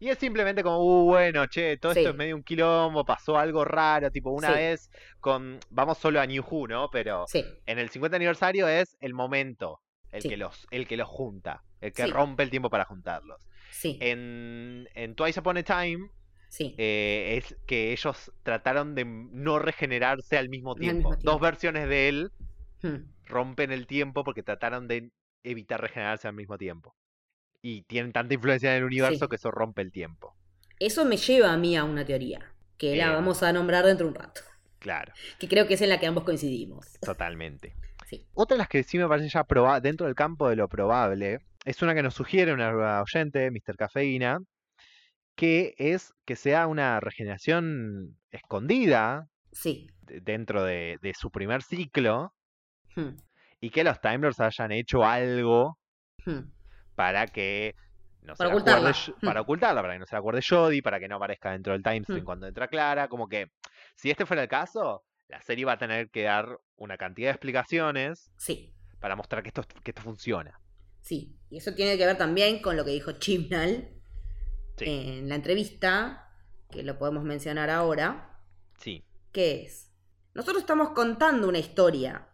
Y 0.00 0.08
es 0.10 0.18
simplemente 0.18 0.62
como, 0.62 0.78
uh, 0.78 1.04
bueno, 1.06 1.46
che, 1.46 1.76
todo 1.76 1.92
Sí. 1.92 2.00
esto 2.00 2.10
es 2.10 2.16
medio 2.16 2.36
un 2.36 2.42
quilombo, 2.44 3.04
pasó 3.04 3.36
algo 3.36 3.64
raro, 3.64 4.10
tipo 4.10 4.30
una 4.30 4.48
Sí. 4.48 4.54
vez 4.54 4.90
con, 5.20 5.58
vamos 5.70 5.98
solo 5.98 6.20
a 6.20 6.26
New 6.26 6.44
Who, 6.48 6.68
¿no? 6.68 6.88
Pero 6.90 7.24
Sí, 7.26 7.44
en 7.66 7.78
el 7.78 7.88
50 7.90 8.16
aniversario 8.16 8.68
es 8.68 8.96
el 9.00 9.12
momento, 9.14 9.80
el, 10.12 10.22
que, 10.22 10.36
los, 10.36 10.66
el 10.70 10.86
que 10.86 10.96
los 10.96 11.08
junta, 11.08 11.62
el 11.80 11.92
que 11.92 12.06
rompe 12.06 12.42
el 12.44 12.50
tiempo 12.50 12.70
para 12.70 12.84
juntarlos. 12.84 13.40
Sí, 13.72 13.98
En, 14.00 14.88
en 14.94 15.14
Twice 15.14 15.40
Upon 15.40 15.58
a 15.58 15.62
Time 15.62 16.08
sí. 16.48 16.74
eh, 16.78 17.36
es 17.42 17.56
que 17.66 17.92
ellos 17.92 18.32
trataron 18.42 18.94
de 18.94 19.04
no 19.04 19.58
regenerarse 19.58 20.36
al 20.38 20.48
mismo 20.48 20.72
Al 20.74 20.80
tiempo. 20.80 21.16
Dos 21.22 21.40
versiones 21.40 21.88
de 21.88 22.08
él 22.08 22.30
Hmm. 22.82 23.10
rompen 23.26 23.72
el 23.72 23.88
tiempo 23.88 24.22
porque 24.22 24.44
trataron 24.44 24.86
de 24.86 25.10
evitar 25.42 25.80
regenerarse 25.80 26.28
al 26.28 26.34
mismo 26.34 26.56
tiempo. 26.56 26.94
Y 27.62 27.82
tienen 27.82 28.12
tanta 28.12 28.34
influencia 28.34 28.70
en 28.72 28.78
el 28.78 28.84
universo 28.84 29.24
Sí. 29.24 29.28
que 29.28 29.36
eso 29.36 29.50
rompe 29.50 29.82
el 29.82 29.90
tiempo. 29.92 30.36
Eso 30.78 31.04
me 31.04 31.16
lleva 31.16 31.52
a 31.52 31.56
mí 31.56 31.76
a 31.76 31.84
una 31.84 32.04
teoría, 32.04 32.54
que 32.76 32.96
la 32.96 33.06
Bien. 33.06 33.16
vamos 33.16 33.42
a 33.42 33.52
nombrar 33.52 33.84
dentro 33.84 34.06
de 34.06 34.12
un 34.12 34.14
rato. 34.18 34.42
Claro, 34.78 35.12
Que 35.40 35.48
creo 35.48 35.66
que 35.66 35.74
es 35.74 35.82
en 35.82 35.88
la 35.88 35.98
que 35.98 36.06
ambos 36.06 36.24
coincidimos. 36.24 36.86
totalmente. 37.00 37.74
Sí. 38.08 38.26
Otra 38.32 38.54
de 38.54 38.58
las 38.60 38.68
que 38.68 38.82
sí 38.84 38.96
me 38.96 39.06
parece 39.06 39.28
ya 39.28 39.44
proba 39.44 39.82
dentro 39.82 40.06
del 40.06 40.14
campo 40.14 40.48
de 40.48 40.56
lo 40.56 40.66
probable 40.66 41.40
es 41.66 41.82
una 41.82 41.94
que 41.94 42.02
nos 42.02 42.14
sugiere 42.14 42.54
una 42.54 43.02
oyente, 43.02 43.50
Mr. 43.50 43.76
Cafeína, 43.76 44.38
que 45.36 45.74
es 45.76 46.14
que 46.24 46.34
sea 46.34 46.68
una 46.68 47.00
regeneración 47.00 48.16
escondida 48.30 49.28
Sí. 49.52 49.90
de- 50.00 50.22
dentro 50.22 50.64
de, 50.64 50.96
de 51.02 51.12
su 51.12 51.30
primer 51.30 51.62
ciclo 51.62 52.32
Hmm. 52.96 53.16
y 53.60 53.68
que 53.68 53.84
los 53.84 54.00
Time 54.00 54.18
Lords 54.18 54.40
hayan 54.40 54.72
hecho 54.72 55.04
algo 55.04 55.78
Hmm. 56.24 56.48
Para 56.98 57.28
que 57.28 57.76
no 58.22 58.34
se 58.34 58.38
Para 58.38 58.50
acuerde 58.50 58.70
ocultarla. 58.72 58.90
Sh- 58.90 59.14
Hmm. 59.22 59.26
para 59.26 59.40
ocultarla, 59.40 59.82
para 59.82 59.92
que 59.94 59.98
no 60.00 60.06
se 60.06 60.16
acuerde 60.16 60.42
Jodie, 60.42 60.82
para 60.82 60.98
que 60.98 61.06
no 61.06 61.14
aparezca 61.14 61.52
dentro 61.52 61.72
del 61.74 61.82
time 61.84 62.02
stream 62.02 62.22
Hmm. 62.22 62.24
cuando 62.24 62.46
entra 62.48 62.66
Clara, 62.66 63.06
como 63.08 63.28
que 63.28 63.52
si 63.94 64.10
este 64.10 64.26
fuera 64.26 64.42
el 64.42 64.48
caso, 64.48 65.04
la 65.28 65.40
serie 65.40 65.64
va 65.64 65.74
a 65.74 65.78
tener 65.78 66.10
que 66.10 66.24
dar 66.24 66.58
una 66.76 66.96
cantidad 66.98 67.28
de 67.28 67.32
explicaciones 67.34 68.32
Sí, 68.36 68.74
para 68.98 69.14
mostrar 69.14 69.44
que 69.44 69.50
esto, 69.50 69.62
que 69.84 69.92
esto 69.92 70.02
funciona. 70.02 70.58
sí. 71.00 71.36
Y 71.50 71.58
eso 71.58 71.72
tiene 71.72 71.96
que 71.96 72.04
ver 72.04 72.18
también 72.18 72.60
con 72.60 72.76
lo 72.76 72.84
que 72.84 72.90
dijo 72.90 73.12
Chibnall 73.12 73.88
Sí. 74.76 74.84
en 74.86 75.28
la 75.28 75.36
entrevista, 75.36 76.28
que 76.70 76.82
lo 76.82 76.98
podemos 76.98 77.22
mencionar 77.22 77.70
ahora, 77.70 78.40
Sí, 78.78 79.04
que 79.32 79.62
es, 79.62 79.92
nosotros 80.34 80.62
estamos 80.62 80.90
contando 80.90 81.48
una 81.48 81.58
historia 81.58 82.28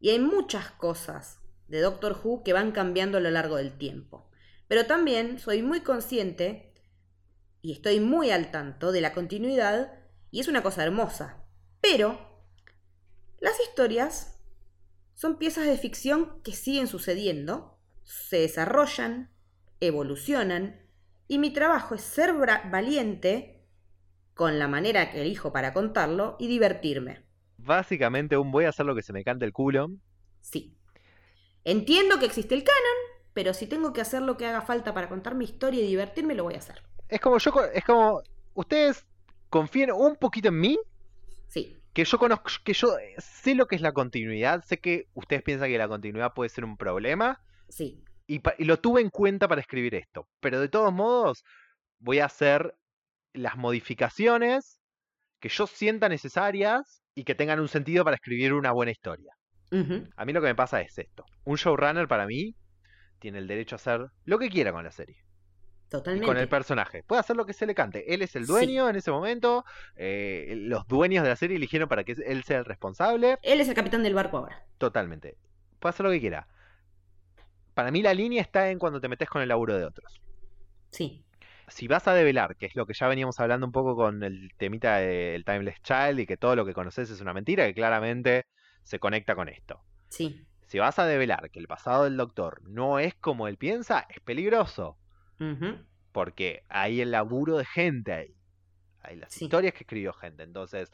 y 0.00 0.10
hay 0.10 0.18
muchas 0.18 0.72
cosas 0.72 1.40
de 1.68 1.80
Doctor 1.80 2.20
Who 2.22 2.42
que 2.42 2.52
van 2.52 2.72
cambiando 2.72 3.18
a 3.18 3.20
lo 3.20 3.30
largo 3.30 3.56
del 3.56 3.76
tiempo. 3.76 4.30
Pero 4.68 4.86
también 4.86 5.38
soy 5.38 5.62
muy 5.62 5.80
consciente 5.80 6.74
y 7.62 7.72
estoy 7.72 8.00
muy 8.00 8.30
al 8.30 8.50
tanto 8.50 8.92
de 8.92 9.00
la 9.00 9.12
continuidad 9.12 9.92
y 10.30 10.40
es 10.40 10.48
una 10.48 10.62
cosa 10.62 10.84
hermosa. 10.84 11.44
Pero 11.80 12.44
las 13.40 13.58
historias 13.60 14.40
son 15.14 15.38
piezas 15.38 15.66
de 15.66 15.78
ficción 15.78 16.42
que 16.42 16.52
siguen 16.52 16.86
sucediendo, 16.86 17.78
se 18.02 18.38
desarrollan, 18.38 19.30
evolucionan 19.80 20.80
y 21.28 21.38
mi 21.38 21.52
trabajo 21.52 21.94
es 21.94 22.02
ser 22.02 22.34
valiente 22.70 23.66
con 24.34 24.58
la 24.58 24.68
manera 24.68 25.10
que 25.10 25.22
elijo 25.22 25.52
para 25.52 25.72
contarlo 25.72 26.36
y 26.38 26.48
divertirme. 26.48 27.24
básicamente 27.56 28.36
un 28.36 28.50
voy 28.52 28.66
a 28.66 28.68
hacer 28.68 28.86
lo 28.86 28.94
que 28.94 29.02
se 29.02 29.12
me 29.12 29.24
cante 29.24 29.44
el 29.44 29.52
culo. 29.52 29.90
Sí. 30.40 30.75
Entiendo 31.66 32.20
que 32.20 32.26
existe 32.26 32.54
el 32.54 32.62
canon, 32.62 33.24
pero 33.34 33.52
si 33.52 33.66
tengo 33.66 33.92
que 33.92 34.00
hacer 34.00 34.22
lo 34.22 34.36
que 34.36 34.46
haga 34.46 34.62
falta 34.62 34.94
para 34.94 35.08
contar 35.08 35.34
mi 35.34 35.44
historia 35.44 35.82
y 35.82 35.88
divertirme, 35.88 36.36
lo 36.36 36.44
voy 36.44 36.54
a 36.54 36.58
hacer. 36.58 36.80
Es 37.08 37.20
como 37.20 37.38
yo, 37.38 37.52
es 37.74 37.84
como 37.84 38.22
ustedes 38.54 39.04
confíen 39.50 39.90
un 39.90 40.14
poquito 40.14 40.48
en 40.48 40.60
mí, 40.60 40.78
Sí, 41.48 41.76
que 41.92 42.04
yo 42.04 42.18
conozco, 42.18 42.50
que 42.64 42.72
yo 42.72 42.94
sé 43.18 43.56
lo 43.56 43.66
que 43.66 43.74
es 43.74 43.82
la 43.82 43.90
continuidad, 43.90 44.62
sé 44.64 44.78
que 44.78 45.06
ustedes 45.14 45.42
piensan 45.42 45.68
que 45.68 45.76
la 45.76 45.88
continuidad 45.88 46.34
puede 46.34 46.50
ser 46.50 46.64
un 46.64 46.76
problema, 46.76 47.42
sí, 47.68 48.00
y, 48.28 48.40
y 48.58 48.64
lo 48.64 48.78
tuve 48.78 49.00
en 49.00 49.10
cuenta 49.10 49.48
para 49.48 49.60
escribir 49.60 49.96
esto. 49.96 50.28
Pero 50.38 50.60
de 50.60 50.68
todos 50.68 50.92
modos, 50.92 51.42
voy 51.98 52.20
a 52.20 52.26
hacer 52.26 52.76
las 53.32 53.56
modificaciones 53.56 54.78
que 55.40 55.48
yo 55.48 55.66
sienta 55.66 56.08
necesarias 56.08 57.02
y 57.16 57.24
que 57.24 57.34
tengan 57.34 57.58
un 57.58 57.68
sentido 57.68 58.04
para 58.04 58.14
escribir 58.14 58.52
una 58.52 58.70
buena 58.70 58.92
historia. 58.92 59.32
A 60.16 60.24
mí 60.24 60.32
lo 60.32 60.40
que 60.40 60.46
me 60.48 60.54
pasa 60.54 60.80
es 60.80 60.98
esto. 60.98 61.24
Un 61.44 61.56
showrunner 61.56 62.06
para 62.08 62.26
mí 62.26 62.54
tiene 63.18 63.38
el 63.38 63.46
derecho 63.46 63.74
a 63.74 63.78
hacer 63.78 64.06
lo 64.24 64.38
que 64.38 64.48
quiera 64.48 64.72
con 64.72 64.84
la 64.84 64.90
serie. 64.90 65.16
Y 65.86 65.88
totalmente. 65.88 66.26
con 66.26 66.36
el 66.36 66.48
personaje. 66.48 67.04
Puede 67.04 67.20
hacer 67.20 67.36
lo 67.36 67.46
que 67.46 67.52
se 67.52 67.64
le 67.64 67.74
cante. 67.74 68.12
Él 68.12 68.20
es 68.22 68.34
el 68.36 68.44
Sí. 68.44 68.52
dueño 68.52 68.88
en 68.88 68.96
ese 68.96 69.10
momento. 69.12 69.64
eh, 69.94 70.54
los 70.56 70.86
dueños 70.88 71.22
de 71.22 71.28
la 71.30 71.36
serie 71.36 71.56
eligieron 71.56 71.88
para 71.88 72.02
que 72.04 72.16
él 72.26 72.42
sea 72.42 72.58
el 72.58 72.64
responsable. 72.64 73.38
Él 73.42 73.60
es 73.60 73.68
el 73.68 73.74
capitán 73.74 74.02
del 74.02 74.14
barco 74.14 74.38
ahora. 74.38 74.64
Totalmente. 74.78 75.36
Puede 75.78 75.90
hacer 75.90 76.04
lo 76.04 76.10
que 76.12 76.20
quiera. 76.20 76.48
Para 77.74 77.90
mí 77.90 78.02
la 78.02 78.14
línea 78.14 78.42
está 78.42 78.70
en 78.70 78.78
cuando 78.78 79.00
te 79.00 79.08
metes 79.08 79.28
con 79.28 79.42
el 79.42 79.48
laburo 79.48 79.76
de 79.76 79.84
otros. 79.84 80.20
Sí, 80.90 81.22
Si 81.68 81.88
vas 81.88 82.06
a 82.06 82.14
develar, 82.14 82.54
que 82.56 82.66
es 82.66 82.76
lo 82.76 82.86
que 82.86 82.94
ya 82.94 83.08
veníamos 83.08 83.40
hablando 83.40 83.66
un 83.66 83.72
poco 83.72 83.96
con 83.96 84.22
el 84.22 84.50
temita 84.56 84.96
del 84.98 85.44
Timeless 85.44 85.80
Child 85.82 86.20
y 86.20 86.26
que 86.26 86.36
todo 86.36 86.54
lo 86.54 86.64
que 86.64 86.72
conoces 86.74 87.10
es 87.10 87.20
una 87.20 87.32
mentira, 87.34 87.66
que 87.66 87.74
claramente 87.74 88.46
se 88.86 88.98
conecta 88.98 89.34
con 89.34 89.48
esto. 89.48 89.82
sí. 90.08 90.42
Si 90.68 90.80
vas 90.80 90.98
a 90.98 91.06
develar 91.06 91.52
que 91.52 91.60
el 91.60 91.68
pasado 91.68 92.02
del 92.02 92.16
doctor 92.16 92.60
no 92.68 92.98
es 92.98 93.14
como 93.14 93.46
él 93.46 93.56
piensa, 93.56 94.04
es 94.10 94.18
peligroso. 94.18 94.98
Porque 96.10 96.64
hay 96.68 97.00
el 97.00 97.12
laburo 97.12 97.56
de 97.56 97.64
gente 97.64 98.12
ahí. 98.12 98.36
Hay 99.02 99.14
las 99.14 99.32
Sí. 99.32 99.44
historias 99.44 99.74
que 99.74 99.84
escribió 99.84 100.12
gente. 100.12 100.42
Entonces, 100.42 100.90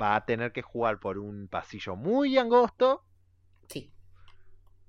va 0.00 0.14
a 0.14 0.24
tener 0.24 0.52
que 0.52 0.62
jugar 0.62 1.00
por 1.00 1.18
un 1.18 1.48
pasillo 1.48 1.96
muy 1.96 2.38
angosto. 2.38 3.04
Sí. 3.68 3.92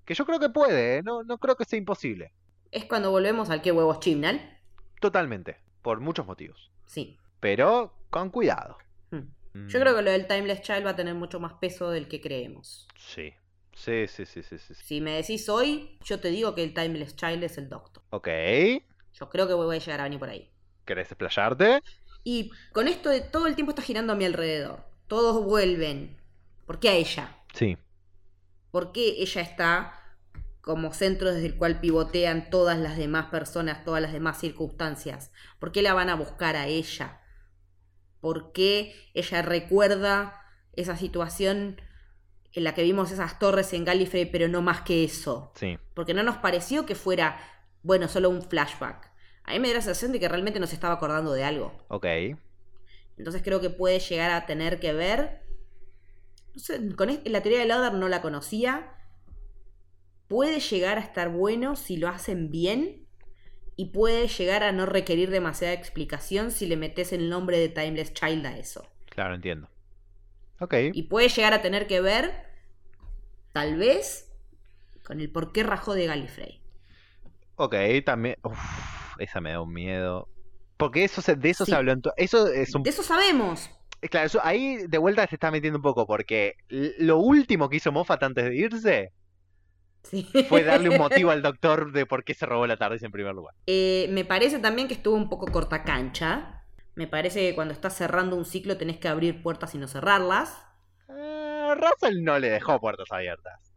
Que 0.06 0.14
yo 0.14 0.28
creo 0.28 0.40
que 0.40 0.50
puede, 0.50 0.98
¿eh? 0.98 1.02
no, 1.04 1.24
no 1.24 1.40
creo 1.40 1.56
que 1.56 1.66
sea 1.66 1.80
imposible. 1.80 2.34
Es 2.70 2.86
cuando 2.86 3.10
volvemos 3.10 3.50
al 3.50 3.64
que 3.64 3.72
huevos 3.72 4.00
Chibnall. 4.00 4.42
Totalmente. 5.00 5.58
Por 5.82 6.02
muchos 6.02 6.28
motivos. 6.28 6.72
Sí. 6.86 7.18
Pero 7.40 7.96
con 8.12 8.30
cuidado. 8.30 8.78
Mm. 9.54 9.68
Yo 9.68 9.80
creo 9.80 9.96
que 9.96 10.02
lo 10.02 10.12
del 10.12 10.28
Timeless 10.28 10.62
Child 10.62 10.86
va 10.86 10.92
a 10.92 10.96
tener 10.96 11.14
mucho 11.14 11.40
más 11.40 11.54
peso 11.54 11.90
del 11.90 12.08
que 12.08 12.22
creemos. 12.22 12.88
Sí. 12.98 13.34
Sí, 13.74 14.08
sí, 14.08 14.26
sí, 14.26 14.44
sí, 14.44 14.58
sí. 14.58 14.74
Si 14.76 15.02
me 15.02 15.14
decís 15.14 15.50
hoy, 15.50 15.98
yo 16.04 16.20
te 16.20 16.30
digo 16.30 16.54
que 16.56 16.64
el 16.64 16.74
Timeless 16.74 17.16
Child 17.16 17.44
es 17.44 17.58
el 17.58 17.70
Doctor. 17.70 18.04
Ok. 18.10 18.28
Yo 19.14 19.30
creo 19.30 19.48
que 19.48 19.54
voy 19.54 19.76
a 19.76 19.80
llegar 19.80 20.02
a 20.02 20.04
venir 20.04 20.20
por 20.20 20.30
ahí. 20.30 20.50
¿Querés 20.86 21.12
explayarte? 21.12 21.82
Y 22.24 22.52
con 22.74 22.88
esto 22.88 23.10
de 23.10 23.22
todo 23.22 23.48
el 23.48 23.56
tiempo 23.56 23.72
está 23.72 23.82
girando 23.82 24.14
a 24.14 24.16
mi 24.16 24.26
alrededor. 24.26 24.84
Todos 25.08 25.44
vuelven. 25.44 26.18
¿Por 26.66 26.80
qué 26.80 26.90
a 26.90 26.94
ella? 26.94 27.36
Sí. 27.54 27.78
¿Por 28.72 28.92
qué 28.92 29.16
ella 29.22 29.42
está 29.42 29.98
como 30.62 30.94
centro 30.94 31.34
desde 31.34 31.48
el 31.48 31.58
cual 31.58 31.80
pivotean 31.80 32.50
todas 32.50 32.78
las 32.78 32.98
demás 32.98 33.28
personas, 33.28 33.84
todas 33.84 34.02
las 34.02 34.14
demás 34.14 34.40
circunstancias? 34.40 35.32
¿Por 35.60 35.72
qué 35.72 35.82
la 35.82 35.94
van 35.94 36.10
a 36.10 36.16
buscar 36.16 36.56
a 36.56 36.68
ella? 36.68 37.21
¿Por 38.22 38.54
qué 38.54 38.96
ella 39.14 39.42
recuerda 39.42 40.42
esa 40.74 40.96
situación 40.96 41.82
en 42.54 42.64
la 42.64 42.74
que 42.74 42.84
vimos 42.84 43.12
esas 43.12 43.40
torres 43.40 43.74
en 43.74 43.84
Gallifrey, 43.84 44.26
pero 44.26 44.48
no 44.48 44.62
más 44.62 44.82
que 44.82 45.04
eso? 45.04 45.52
Sí. 45.56 45.78
Porque 45.96 46.14
no 46.14 46.24
nos 46.24 46.38
pareció 46.38 46.86
que 46.86 46.96
fuera, 46.96 47.40
bueno, 47.84 48.08
solo 48.08 48.30
un 48.30 48.42
flashback. 48.42 49.12
A 49.44 49.54
mí 49.54 49.60
me 49.60 49.70
da 49.70 49.76
la 49.76 49.82
sensación 49.82 50.12
de 50.12 50.20
que 50.20 50.30
realmente 50.30 50.60
nos 50.60 50.72
estaba 50.72 50.94
acordando 50.94 51.34
de 51.34 51.44
algo. 51.44 51.84
Ok. 51.90 52.06
Entonces 53.18 53.42
creo 53.44 53.60
que 53.60 53.70
puede 53.70 54.00
llegar 54.00 54.32
a 54.32 54.46
tener 54.46 54.80
que 54.80 54.94
ver. 54.94 55.42
No 56.54 56.60
sé, 56.60 56.96
con 56.96 57.10
la 57.26 57.42
teoría 57.42 57.60
del 57.60 57.70
Lauder 57.70 57.94
no 57.94 58.08
la 58.08 58.22
conocía. 58.22 58.96
Puede 60.28 60.60
llegar 60.60 60.98
a 60.98 61.02
estar 61.02 61.30
bueno 61.30 61.76
si 61.76 61.98
lo 61.98 62.08
hacen 62.08 62.52
bien. 62.52 63.01
Y 63.82 63.86
puede 63.86 64.28
llegar 64.28 64.62
a 64.62 64.72
no 64.72 64.86
requerir 64.86 65.32
demasiada 65.32 65.74
explicación 65.74 66.52
si 66.52 66.68
le 66.68 66.78
metes 66.78 67.12
el 67.14 67.32
nombre 67.32 67.58
de 67.58 67.68
Timeless 67.68 68.14
Child 68.14 68.46
a 68.46 68.56
eso. 68.56 68.86
Claro, 69.10 69.34
entiendo. 69.34 69.70
Ok. 70.60 70.76
Y 70.94 71.02
puede 71.04 71.30
llegar 71.30 71.56
a 71.56 71.64
tener 71.64 71.88
que 71.88 72.00
ver, 72.00 72.32
tal 73.54 73.78
vez, 73.78 74.32
con 75.04 75.20
el 75.20 75.32
por 75.32 75.52
qué 75.52 75.64
rajó 75.64 75.96
de 75.96 76.06
Gallifrey. 76.06 76.62
Ok, 77.56 77.74
también. 78.06 78.36
Uf, 78.44 78.60
esa 79.18 79.42
me 79.42 79.50
da 79.54 79.62
un 79.62 79.74
miedo. 79.74 80.30
Porque 80.78 81.04
eso 81.04 81.24
se- 81.24 81.36
de 81.36 81.50
eso 81.50 81.66
Sí. 81.66 81.72
se 81.72 81.76
habló 81.78 81.94
en 81.94 82.04
Eso 82.18 82.46
es 82.50 82.76
un. 82.76 82.84
De 82.84 82.92
eso 82.92 83.02
sabemos. 83.02 83.68
eh, 84.04 84.10
Claro, 84.10 84.28
eso, 84.28 84.42
ahí 84.44 84.78
de 84.88 84.98
vuelta 85.00 85.26
se 85.26 85.38
está 85.38 85.50
metiendo 85.50 85.80
un 85.80 85.84
poco. 85.84 86.06
Porque 86.06 86.54
lo 86.70 87.18
último 87.18 87.68
que 87.68 87.78
hizo 87.78 87.92
Moffat 87.92 88.22
antes 88.22 88.46
de 88.46 88.56
irse 88.56 89.12
Sí. 90.04 90.28
fue 90.50 90.64
darle 90.64 90.90
un 90.90 90.98
motivo 90.98 91.32
al 91.32 91.42
doctor 91.42 91.92
de 91.92 92.06
por 92.06 92.24
qué 92.24 92.34
se 92.34 92.46
robó 92.46 92.68
la 92.68 92.78
TARDIS 92.78 93.04
en 93.04 93.12
primer 93.12 93.34
lugar. 93.34 93.56
Eh, 93.68 94.08
me 94.12 94.26
parece 94.26 94.60
también 94.60 94.88
que 94.88 94.96
estuvo 94.96 95.16
un 95.16 95.30
poco 95.30 95.48
corta 95.48 95.84
cancha. 95.84 96.64
Me 96.96 97.08
parece 97.08 97.40
que 97.42 97.56
cuando 97.56 97.74
estás 97.74 97.96
cerrando 97.96 98.36
un 98.36 98.46
ciclo 98.46 98.78
tenés 98.78 98.98
que 98.98 99.08
abrir 99.08 99.42
puertas 99.42 99.74
y 99.76 99.78
no 99.78 99.88
cerrarlas. 99.88 100.58
Eh, 101.10 101.74
Russell 101.76 102.24
no 102.24 102.40
le 102.40 102.50
dejó 102.50 102.80
puertas 102.80 103.12
abiertas. 103.12 103.74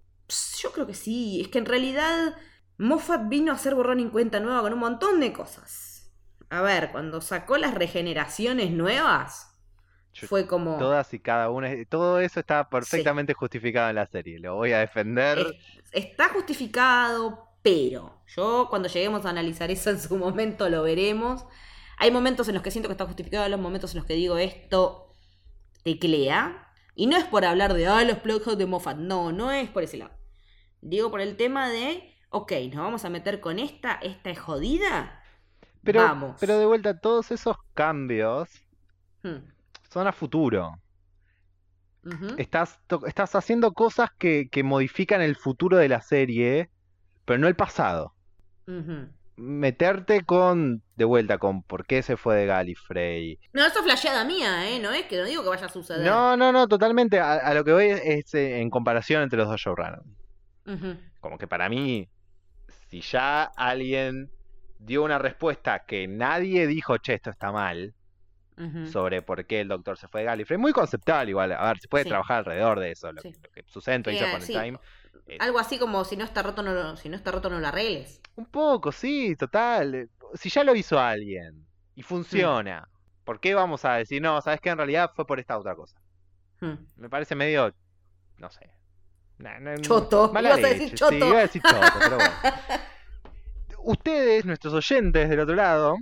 Yo 0.58 0.72
creo 0.72 0.86
que 0.86 0.94
sí. 0.94 1.40
Es 1.40 1.48
que 1.48 1.58
en 1.58 1.66
realidad 1.66 2.34
Moffat 2.78 3.28
vino 3.28 3.52
a 3.52 3.54
hacer 3.54 3.74
borrón 3.74 4.00
y 4.00 4.08
cuenta 4.08 4.40
nueva 4.40 4.62
con 4.62 4.72
un 4.72 4.80
montón 4.80 5.20
de 5.20 5.32
cosas. 5.32 6.12
A 6.50 6.62
ver, 6.62 6.90
cuando 6.90 7.20
sacó 7.20 7.56
las 7.56 7.74
regeneraciones 7.74 8.70
nuevas, 8.70 9.53
fue 10.14 10.46
como... 10.46 10.78
Todas 10.78 11.12
y 11.14 11.18
cada 11.18 11.50
una. 11.50 11.70
Todo 11.88 12.20
eso 12.20 12.40
está 12.40 12.68
perfectamente 12.68 13.34
justificado 13.34 13.88
en 13.90 13.96
la 13.96 14.06
serie. 14.06 14.38
Lo 14.38 14.54
voy 14.56 14.72
a 14.72 14.78
defender. 14.78 15.38
Es- 15.38 15.82
está 16.04 16.28
justificado, 16.28 17.48
pero 17.62 18.20
yo 18.26 18.66
cuando 18.70 18.88
lleguemos 18.88 19.24
a 19.26 19.30
analizar 19.30 19.70
eso 19.70 19.90
en 19.90 20.00
su 20.00 20.16
momento 20.16 20.68
lo 20.68 20.82
veremos. 20.82 21.44
Hay 21.98 22.10
momentos 22.10 22.48
en 22.48 22.54
los 22.54 22.62
que 22.62 22.70
siento 22.70 22.88
que 22.88 22.92
está 22.92 23.06
justificado, 23.06 23.44
hay 23.44 23.50
los 23.50 23.60
momentos 23.60 23.92
en 23.92 23.98
los 23.98 24.06
que 24.06 24.14
digo 24.14 24.36
esto 24.38 25.12
teclea. 25.82 26.68
Y 26.96 27.06
no 27.06 27.16
es 27.16 27.24
por 27.24 27.44
hablar 27.44 27.74
de, 27.74 27.86
ah, 27.86 28.04
los 28.04 28.18
plot 28.18 28.44
de 28.56 28.66
Moffat. 28.66 28.96
No, 28.96 29.32
no 29.32 29.50
es 29.50 29.68
por 29.68 29.82
ese 29.82 29.96
lado. 29.96 30.12
Digo 30.80 31.10
por 31.10 31.20
el 31.20 31.36
tema 31.36 31.68
de, 31.68 32.14
ok, 32.30 32.52
nos 32.72 32.84
vamos 32.84 33.04
a 33.04 33.10
meter 33.10 33.40
con 33.40 33.58
esta, 33.58 33.94
esta 33.94 34.30
es 34.30 34.38
jodida. 34.38 35.20
Pero, 35.82 36.00
Vamos. 36.02 36.36
pero 36.40 36.58
de 36.58 36.66
vuelta, 36.66 36.98
todos 36.98 37.30
esos 37.30 37.56
cambios 37.74 38.48
Hmm. 39.22 39.53
Son 39.94 40.08
a 40.08 40.12
futuro. 40.12 40.80
Estás, 42.36 42.80
haciendo 43.34 43.72
cosas 43.72 44.10
que, 44.18 44.48
que 44.50 44.62
modifican 44.64 45.22
el 45.22 45.36
futuro 45.36 45.76
de 45.78 45.88
la 45.88 46.02
serie, 46.02 46.68
pero 47.24 47.38
no 47.38 47.46
el 47.46 47.54
pasado. 47.54 48.12
Meterte 49.36 50.24
con, 50.24 50.82
de 50.96 51.04
vuelta, 51.04 51.38
con 51.38 51.62
por 51.62 51.86
qué 51.86 52.02
se 52.02 52.16
fue 52.16 52.34
de 52.36 52.46
Gallifrey. 52.46 53.38
No, 53.52 53.64
eso 53.64 53.78
es 53.78 53.84
flasheada 53.84 54.24
mía, 54.24 54.68
¿eh? 54.68 54.80
No 54.80 54.90
es 54.90 55.06
que 55.06 55.16
no 55.16 55.24
digo 55.24 55.44
que 55.44 55.48
vaya 55.48 55.66
a 55.66 55.70
suceder. 55.70 56.04
No, 56.04 56.36
no, 56.36 56.50
no, 56.52 56.66
totalmente. 56.66 57.20
A, 57.20 57.34
a 57.34 57.54
lo 57.54 57.64
que 57.64 57.72
voy 57.72 57.86
es, 57.86 58.34
eh, 58.34 58.60
en 58.60 58.70
comparación 58.70 59.22
entre 59.22 59.38
los 59.38 59.48
dos 59.48 59.60
showrunners. 59.60 60.02
Como 61.20 61.38
que 61.38 61.46
para 61.46 61.68
mí, 61.68 62.08
si 62.90 63.00
ya 63.00 63.44
alguien 63.44 64.30
dio 64.78 65.04
una 65.04 65.18
respuesta 65.18 65.84
que 65.86 66.08
nadie 66.08 66.66
dijo, 66.66 66.98
che, 66.98 67.14
esto 67.14 67.30
está 67.30 67.52
mal, 67.52 67.94
Sobre 68.90 69.20
por 69.22 69.44
qué 69.46 69.60
el 69.62 69.68
doctor 69.68 69.98
se 69.98 70.06
fue 70.08 70.20
de 70.20 70.26
Gallifrey, 70.26 70.58
muy 70.58 70.72
conceptual 70.72 71.28
igual. 71.28 71.52
A 71.52 71.66
ver, 71.68 71.78
se 71.80 71.88
puede 71.88 72.04
Sí. 72.04 72.10
trabajar 72.10 72.38
alrededor 72.38 72.78
de 72.80 72.92
eso. 72.92 73.10
Lo, 73.12 73.20
Sí. 73.20 73.32
lo 73.42 73.50
que 73.50 73.62
Twice 73.64 73.90
Eh, 74.24 74.28
Upon 74.28 74.42
a 74.42 74.44
sí. 74.44 74.52
Time. 74.52 74.78
eh, 75.26 75.38
Algo 75.40 75.58
así 75.58 75.78
como 75.78 76.04
si 76.04 76.16
no 76.16 76.24
está 76.24 76.42
roto, 76.42 76.62
no 76.62 76.72
lo, 76.72 76.96
si 76.96 77.08
no 77.08 77.16
está 77.16 77.30
roto, 77.32 77.50
no 77.50 77.58
lo 77.58 77.66
arregles. 77.66 78.20
Un 78.36 78.46
poco, 78.46 78.92
sí, 78.92 79.34
total. 79.36 79.94
Eh, 79.94 80.08
Si 80.34 80.48
ya 80.50 80.64
lo 80.64 80.74
hizo 80.74 80.98
alguien 80.98 81.64
y 81.94 82.02
funciona, 82.02 82.88
¿por 83.24 83.38
qué 83.40 83.54
vamos 83.54 83.84
a 83.84 83.94
decir, 83.94 84.20
no, 84.20 84.40
sabes 84.40 84.60
que 84.60 84.68
en 84.70 84.76
realidad 84.78 85.10
fue 85.14 85.26
por 85.26 85.38
esta 85.40 85.56
otra 85.58 85.74
cosa? 85.76 85.96
Hmm. 86.60 86.74
Me 86.96 87.08
parece 87.08 87.34
medio, 87.34 87.72
no 88.38 88.50
sé. 88.50 88.70
na- 89.38 89.58
na- 89.58 89.76
Choto. 89.78 90.32
mala 90.32 90.50
Ibas 90.50 90.64
a 90.64 90.68
decir 90.74 90.94
choto. 90.94 91.10
Sí, 91.10 91.16
iba 91.18 91.38
a 91.38 91.42
decir 91.42 91.60
choto, 91.62 91.86
pero 91.98 92.16
bueno. 92.16 92.30
Ustedes, 93.78 94.44
nuestros 94.44 94.72
oyentes 94.74 95.28
del 95.28 95.40
otro 95.40 95.54
lado, 95.54 95.96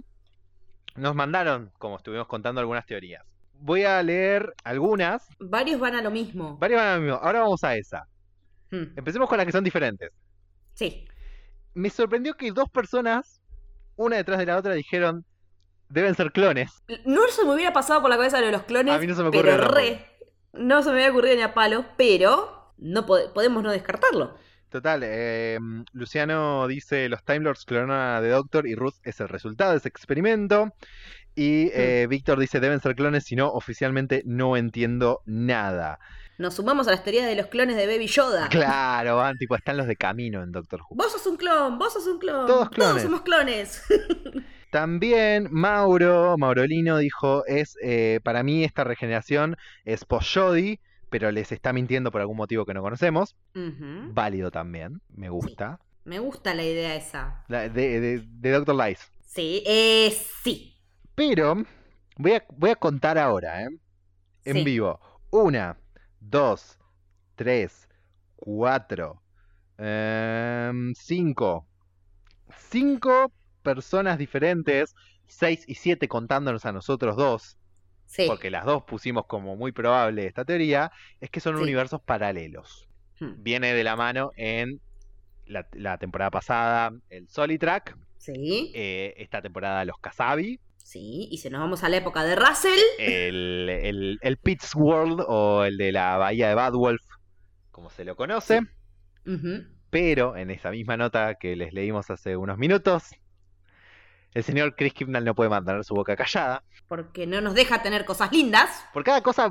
nos 0.97 1.15
mandaron, 1.15 1.71
como 1.79 1.97
estuvimos 1.97 2.27
contando, 2.27 2.61
algunas 2.61 2.87
teorías. 2.87 3.25
Voy 3.61 3.85
a 3.85 4.03
leer 4.03 4.55
algunas. 4.65 5.29
Varios 5.39 5.79
van 5.81 5.95
a 5.95 6.03
lo 6.03 6.11
mismo. 6.11 6.57
Varias 6.59 6.81
van 6.81 6.89
a 6.89 6.95
lo 6.97 7.03
mismo. 7.03 7.17
Ahora 7.23 7.41
vamos 7.41 7.63
a 7.65 7.77
esa. 7.77 8.07
Hmm. 8.71 8.85
Empecemos 8.97 9.29
con 9.29 9.39
las 9.39 9.47
que 9.47 9.53
son 9.53 9.63
diferentes. 9.65 10.11
Sí. 10.75 11.07
Me 11.75 11.89
sorprendió 11.91 12.35
que 12.35 12.51
dos 12.53 12.69
personas, 12.69 13.41
una 13.97 14.17
detrás 14.17 14.39
de 14.39 14.47
la 14.47 14.57
otra, 14.57 14.75
dijeron, 14.75 15.25
deben 15.89 16.15
ser 16.15 16.33
clones. 16.33 16.83
No 17.05 17.29
se 17.29 17.45
me 17.45 17.55
hubiera 17.55 17.73
pasado 17.73 18.01
por 18.01 18.11
la 18.11 18.17
cabeza 18.17 18.41
lo 18.41 18.47
de 18.47 18.53
los 18.53 18.63
clones. 18.65 18.95
A 18.95 18.99
mí 18.99 19.07
no 19.07 19.15
se 19.15 19.23
me 19.23 19.31
pero 19.31 19.55
ocurrió 19.55 19.69
re. 19.69 20.07
No 20.55 20.83
se 20.83 20.91
me 20.91 20.97
había 20.97 21.11
ocurrido 21.11 21.37
ni 21.37 21.43
a 21.43 21.55
palos, 21.55 21.85
pero 21.97 22.73
no 22.79 23.07
pode- 23.07 23.33
podemos 23.33 23.63
no 23.63 23.71
descartarlo. 23.71 24.37
Total, 24.73 25.03
eh, 25.05 25.59
Luciano 25.93 26.67
dice, 26.67 27.11
los 27.11 27.23
Time 27.25 27.41
Lords 27.41 27.67
clonaron 27.67 27.91
a 27.91 28.21
The 28.23 28.31
Doctor 28.31 28.67
y 28.67 28.75
Ruth 28.75 28.95
es 29.05 29.21
el 29.21 29.29
resultado 29.29 29.73
de 29.73 29.77
ese 29.77 29.89
experimento. 29.89 30.73
Y 31.35 31.71
eh, 31.75 32.07
Víctor 32.09 32.39
dice, 32.39 32.59
deben 32.59 32.81
ser 32.81 32.95
clones, 32.95 33.25
si 33.25 33.37
no, 33.37 33.49
oficialmente 33.53 34.23
no 34.25 34.57
entiendo 34.57 35.21
nada. 35.27 35.99
Nos 36.39 36.55
sumamos 36.55 36.89
a 36.89 36.93
las 36.93 37.05
teorías 37.05 37.27
de 37.27 37.37
los 37.37 37.49
clones 37.49 37.77
de 37.77 37.87
Baby 37.87 38.07
Yoda. 38.07 38.49
Claro, 38.49 39.17
van, 39.17 39.37
tipo, 39.37 39.55
están 39.55 39.77
los 39.77 39.87
de 39.87 39.97
camino 39.97 40.43
en 40.43 40.53
Doctor 40.53 40.81
Who. 40.81 40.97
Vos 40.97 41.13
sos 41.13 41.27
un 41.27 41.37
clon, 41.37 41.79
vos 41.79 41.93
sos 41.93 42.07
un 42.07 42.19
clon. 42.19 42.47
Todos 42.47 42.71
clones. 42.71 43.03
somos 43.03 43.21
clones. 43.21 43.85
También 44.71 45.49
Mauro, 45.51 46.39
Maurolino 46.39 46.97
dijo, 46.97 47.45
es, 47.45 47.77
eh, 47.83 48.21
para 48.25 48.43
mí 48.43 48.65
esta 48.65 48.85
regeneración 48.85 49.59
es 49.85 50.07
post-Jodie, 50.07 50.81
pero 51.13 51.31
les 51.31 51.53
está 51.53 51.73
mintiendo 51.73 52.11
por 52.11 52.21
algún 52.23 52.37
motivo 52.39 52.67
que 52.67 52.75
no 52.75 52.83
conocemos. 52.83 53.37
Válido 53.55 54.51
también, 54.51 55.01
me 55.11 55.29
gusta. 55.29 55.79
Me 56.05 56.19
gusta 56.19 56.53
la 56.55 56.65
idea 56.65 56.97
esa. 56.97 57.45
La- 57.47 57.69
de, 57.69 58.01
de, 58.01 58.25
de 58.27 58.51
Doctor 58.51 58.75
Lies. 58.75 59.13
Sí, 59.25 59.63
eh, 59.65 60.11
sí. 60.43 60.77
Pero 61.15 61.63
voy 62.17 62.33
a, 62.33 62.45
voy 62.57 62.71
a 62.71 62.75
contar 62.77 63.19
ahora, 63.19 63.63
¿eh? 63.63 63.69
En 64.45 64.57
Sí. 64.57 64.65
vivo. 64.65 64.99
Una, 65.31 65.79
dos, 66.19 66.77
tres, 67.37 67.89
cuatro, 68.35 69.23
em, 69.79 70.93
cinco. 70.95 71.69
Cinco 72.71 73.33
personas 73.63 74.19
diferentes, 74.19 74.95
seis 75.27 75.65
y 75.69 75.75
siete 75.77 76.09
contándonos 76.09 76.67
a 76.67 76.73
nosotros 76.73 77.17
dos, 77.17 77.57
Sí. 78.15 78.27
porque 78.29 78.51
las 78.51 78.67
dos 78.67 78.83
pusimos 78.85 79.25
como 79.27 79.57
muy 79.57 79.73
probable 79.73 80.27
esta 80.27 80.45
teoría, 80.45 80.93
es 81.19 81.31
que 81.31 81.41
son 81.41 81.57
Sí. 81.57 81.63
universos 81.63 82.03
paralelos. 82.03 82.87
Hmm. 83.19 83.43
Viene 83.43 83.73
de 83.73 83.83
la 83.85 83.97
mano 83.97 84.33
en 84.37 84.81
la, 85.47 85.67
la 85.73 85.97
temporada 85.97 86.31
pasada 86.31 86.93
el 87.09 87.27
Solitrack, 87.29 87.97
Sí, 88.19 88.71
eh, 88.75 89.15
esta 89.17 89.41
temporada 89.41 89.85
los 89.87 89.97
Kasabi, 89.99 90.61
sí. 90.77 91.27
Y 91.31 91.39
si 91.39 91.49
nos 91.49 91.61
vamos 91.63 91.83
a 91.85 91.89
la 91.89 91.97
época 91.97 92.23
de 92.23 92.37
Russell. 92.37 92.79
el, 92.99 93.69
el, 93.71 94.19
el 94.21 94.37
Pitts 94.37 94.75
World 94.77 95.25
o 95.27 95.65
el 95.65 95.79
de 95.79 95.91
la 95.91 96.19
bahía 96.19 96.49
de 96.51 96.55
Badwolf, 96.55 97.01
como 97.71 97.89
se 97.89 98.05
lo 98.05 98.15
conoce. 98.15 98.61
Pero 99.91 100.37
en 100.37 100.51
esa 100.51 100.71
misma 100.71 100.97
nota 100.97 101.35
que 101.37 101.57
les 101.57 101.73
leímos 101.73 102.11
hace 102.11 102.37
unos 102.37 102.59
minutos, 102.59 103.11
el 104.35 104.45
señor 104.45 104.75
Chris 104.77 104.95
Kibnall 104.95 105.25
no 105.25 105.35
puede 105.35 105.51
mantener 105.51 105.85
su 105.85 105.95
boca 105.95 106.17
callada. 106.17 106.63
Porque 106.89 107.27
no 107.27 107.41
nos 107.41 107.55
deja 107.55 107.83
tener 107.83 108.05
cosas 108.05 108.33
lindas. 108.33 108.85
Por 108.93 109.05
cada 109.05 109.23
cosa, 109.23 109.51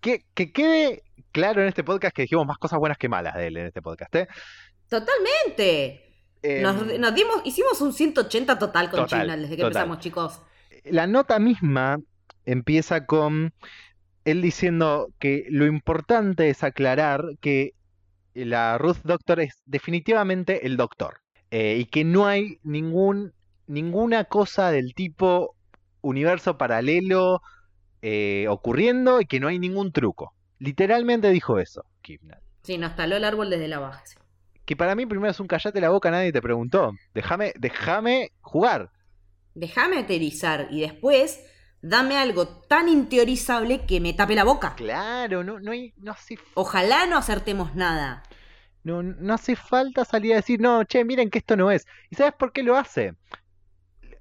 que, 0.00 0.24
que 0.34 0.52
quede 0.52 1.02
claro 1.32 1.62
en 1.62 1.68
este 1.68 1.84
podcast 1.84 2.14
que 2.14 2.22
dijimos 2.22 2.46
más 2.46 2.58
cosas 2.58 2.78
buenas 2.78 2.98
que 2.98 3.08
malas 3.08 3.34
de 3.34 3.46
él 3.48 3.56
en 3.56 3.66
este 3.66 3.82
podcast. 3.82 4.14
¿eh? 4.16 4.28
Totalmente. 4.88 6.02
Em, 6.42 6.62
Nos, 6.62 6.98
nos 6.98 7.14
dimos, 7.14 7.42
hicimos 7.44 7.80
un 7.80 7.92
180 7.92 8.58
total 8.58 8.90
con 8.90 9.00
Total, 9.00 9.26
desde 9.28 9.56
que 9.56 9.62
total. 9.62 9.66
empezamos, 9.66 9.98
chicos. 10.00 10.42
La 10.84 11.06
nota 11.06 11.38
misma 11.38 11.98
empieza 12.44 13.06
con 13.06 13.52
él 14.24 14.42
diciendo 14.42 15.08
que 15.18 15.46
lo 15.50 15.66
importante 15.66 16.48
es 16.50 16.62
aclarar 16.62 17.24
que 17.40 17.74
la 18.34 18.76
Ruth 18.78 18.98
Doctor 19.04 19.40
es 19.40 19.54
definitivamente 19.64 20.66
el 20.66 20.76
Doctor 20.76 21.20
eh, 21.50 21.78
y 21.80 21.86
que 21.86 22.04
no 22.04 22.26
hay 22.26 22.58
ningún 22.62 23.32
ninguna 23.66 24.24
cosa 24.24 24.70
del 24.70 24.94
tipo 24.94 25.56
universo 26.00 26.56
paralelo 26.56 27.42
eh, 28.02 28.46
ocurriendo 28.48 29.20
y 29.20 29.26
que 29.26 29.40
no 29.40 29.48
hay 29.48 29.58
ningún 29.58 29.92
truco. 29.92 30.34
Literalmente 30.58 31.30
dijo 31.30 31.58
eso, 31.58 31.84
Kibnall. 32.02 32.40
Sí, 32.62 32.78
nos 32.78 32.96
taló 32.96 33.16
el 33.16 33.24
árbol 33.24 33.50
desde 33.50 33.68
la 33.68 33.78
base. 33.78 34.16
Que 34.64 34.76
para 34.76 34.94
mí 34.94 35.06
primero 35.06 35.30
es 35.30 35.40
un 35.40 35.46
callate 35.46 35.80
la 35.80 35.90
boca, 35.90 36.10
nadie 36.10 36.32
te 36.32 36.42
preguntó. 36.42 36.92
Déjame, 37.14 37.52
déjame 37.58 38.32
jugar. 38.40 38.90
Déjame 39.54 39.98
aterrizar 39.98 40.68
y 40.70 40.80
después 40.80 41.44
dame 41.80 42.16
algo 42.16 42.48
tan 42.48 42.88
inteorizable 42.88 43.86
que 43.86 44.00
me 44.00 44.12
tape 44.12 44.34
la 44.34 44.44
boca. 44.44 44.74
Claro, 44.74 45.44
no, 45.44 45.60
no, 45.60 45.70
hay, 45.72 45.94
no 45.96 46.12
hace 46.12 46.38
Ojalá 46.54 47.06
no 47.06 47.16
acertemos 47.16 47.74
nada. 47.74 48.22
No, 48.82 49.02
no 49.02 49.34
hace 49.34 49.56
falta 49.56 50.04
salir 50.04 50.32
a 50.32 50.36
decir, 50.36 50.60
no, 50.60 50.84
che, 50.84 51.04
miren 51.04 51.30
que 51.30 51.38
esto 51.38 51.56
no 51.56 51.70
es. 51.70 51.86
¿Y 52.10 52.16
sabes 52.16 52.34
por 52.34 52.52
qué 52.52 52.62
lo 52.62 52.76
hace? 52.76 53.14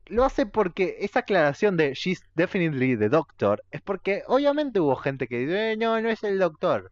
Lo 0.08 0.24
hace 0.24 0.46
porque 0.46 0.98
esa 1.00 1.20
aclaración 1.20 1.78
de 1.78 1.94
she's 1.94 2.24
definitely 2.36 2.96
the 2.98 3.10
doctor 3.10 3.64
es 3.72 3.82
porque 3.82 4.24
obviamente 4.28 4.80
hubo 4.80 4.96
gente 4.96 5.28
que 5.28 5.40
dice, 5.40 5.72
"Eh, 5.72 5.78
no, 5.78 6.00
no 6.02 6.10
es 6.10 6.24
el 6.24 6.38
doctor. 6.40 6.92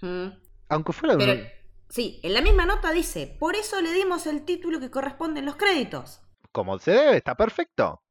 Mm. 0.00 0.28
Aunque 0.68 0.92
fuera 0.92 1.16
Pero, 1.16 1.32
un- 1.34 1.46
sí, 1.88 2.20
en 2.22 2.34
la 2.34 2.40
misma 2.40 2.66
nota 2.66 2.90
dice, 2.92 3.36
por 3.38 3.54
eso 3.54 3.80
le 3.80 3.92
dimos 3.92 4.26
el 4.26 4.44
título 4.44 4.80
que 4.80 4.90
corresponde 4.90 5.40
en 5.40 5.46
los 5.46 5.56
créditos. 5.56 6.20
como 6.50 6.78
se 6.78 6.90
debe, 6.90 7.16
está 7.16 7.34
perfecto. 7.34 8.02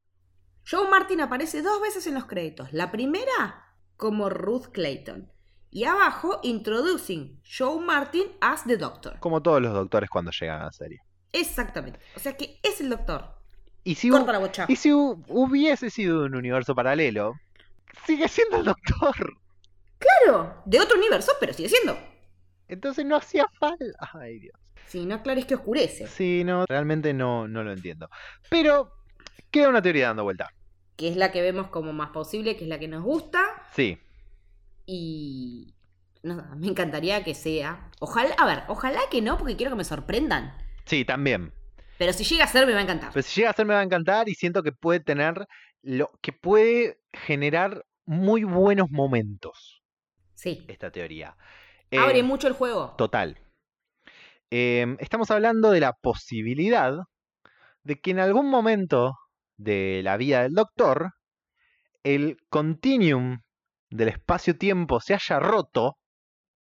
Joe 0.67 0.89
Martin 0.89 1.21
aparece 1.21 1.61
dos 1.61 1.79
veces 1.81 2.07
en 2.07 2.15
los 2.15 2.25
créditos. 2.25 2.73
La 2.73 2.91
primera 2.91 3.75
como 3.97 4.29
Ruth 4.29 4.67
Clayton. 4.71 5.31
Y 5.69 5.83
abajo, 5.85 6.39
introducing 6.43 7.39
Joe 7.43 7.79
Martin 7.79 8.23
as 8.41 8.63
the 8.63 8.77
Doctor. 8.77 9.19
Como 9.19 9.41
todos 9.43 9.61
los 9.61 9.73
doctores 9.73 10.09
cuando 10.09 10.31
llegan 10.31 10.61
a 10.61 10.65
la 10.65 10.71
serie. 10.71 10.99
Exactamente. 11.31 11.99
O 12.15 12.19
sea 12.19 12.35
que 12.35 12.59
es 12.63 12.81
el 12.81 12.89
Doctor. 12.89 13.40
Y 13.83 13.95
si, 13.95 14.09
Corta 14.09 14.29
hu- 14.29 14.33
la 14.33 14.39
bocha. 14.39 14.65
y 14.67 14.75
si 14.75 14.89
hu- 14.89 15.23
hubiese 15.27 15.89
sido 15.89 16.25
un 16.25 16.35
universo 16.35 16.75
paralelo, 16.75 17.35
sigue 18.05 18.27
siendo 18.27 18.57
el 18.57 18.65
doctor. 18.65 19.37
Claro, 19.97 20.61
de 20.65 20.79
otro 20.79 20.97
universo, 20.97 21.31
pero 21.39 21.53
sigue 21.53 21.69
siendo. 21.69 21.97
Entonces 22.67 23.05
no 23.05 23.15
hacía 23.15 23.45
falta. 23.59 23.85
Ay, 24.13 24.39
Dios. 24.39 24.55
Si 24.87 25.05
no, 25.05 25.21
claro, 25.23 25.39
es 25.39 25.45
que 25.45 25.55
oscurece. 25.55 26.07
Sí, 26.07 26.43
no, 26.43 26.65
realmente 26.67 27.13
no, 27.13 27.47
no 27.47 27.63
lo 27.63 27.71
entiendo. 27.71 28.09
Pero 28.49 28.91
queda 29.51 29.69
una 29.69 29.81
teoría 29.81 30.07
dando 30.07 30.23
vuelta. 30.23 30.49
Que 30.97 31.07
es 31.09 31.15
la 31.17 31.31
que 31.31 31.41
vemos 31.41 31.67
como 31.69 31.93
más 31.93 32.09
posible, 32.09 32.55
que 32.57 32.63
es 32.65 32.69
la 32.69 32.77
que 32.79 32.87
nos 32.87 33.03
gusta. 33.03 33.39
Sí, 33.75 33.97
Y. 34.85 35.73
No, 36.23 36.35
me 36.55 36.67
encantaría 36.67 37.23
que 37.23 37.33
sea. 37.33 37.89
Ojalá, 37.99 38.35
a 38.35 38.45
ver, 38.45 38.63
ojalá 38.67 38.99
que 39.09 39.21
no, 39.21 39.37
porque 39.39 39.55
quiero 39.55 39.71
que 39.71 39.77
me 39.77 39.83
sorprendan. 39.83 40.55
Sí, 40.85 41.03
también. 41.03 41.51
Pero 42.01 42.13
si 42.13 42.23
llega 42.23 42.45
a 42.45 42.47
ser, 42.47 42.65
me 42.65 42.73
va 42.73 42.79
a 42.79 42.81
encantar. 42.81 43.11
Pero 43.13 43.21
si 43.21 43.39
llega 43.41 43.51
a 43.51 43.53
ser, 43.53 43.63
me 43.67 43.75
va 43.75 43.81
a 43.81 43.83
encantar 43.83 44.27
y 44.27 44.33
siento 44.33 44.63
que 44.63 44.71
puede 44.71 45.01
tener. 45.01 45.45
Lo, 45.83 46.09
que 46.23 46.33
puede 46.33 46.99
generar 47.13 47.85
muy 48.07 48.43
buenos 48.43 48.89
momentos. 48.89 49.83
Sí. 50.33 50.65
Esta 50.67 50.89
teoría. 50.89 51.37
Abre 51.95 52.17
Eh, 52.17 52.23
mucho 52.23 52.47
el 52.47 52.55
juego. 52.55 52.95
Total. 52.97 53.37
Em, 54.49 54.97
estamos 54.99 55.29
hablando 55.29 55.69
de 55.69 55.79
la 55.79 55.93
posibilidad 55.93 57.03
de 57.83 58.01
que 58.01 58.09
en 58.09 58.19
algún 58.19 58.49
momento 58.49 59.13
de 59.57 60.01
la 60.03 60.17
vida 60.17 60.41
del 60.41 60.55
doctor, 60.55 61.11
el 62.01 62.37
continuum 62.49 63.41
del 63.91 64.07
espacio-tiempo 64.07 65.01
se 65.01 65.13
haya 65.13 65.37
roto 65.37 65.99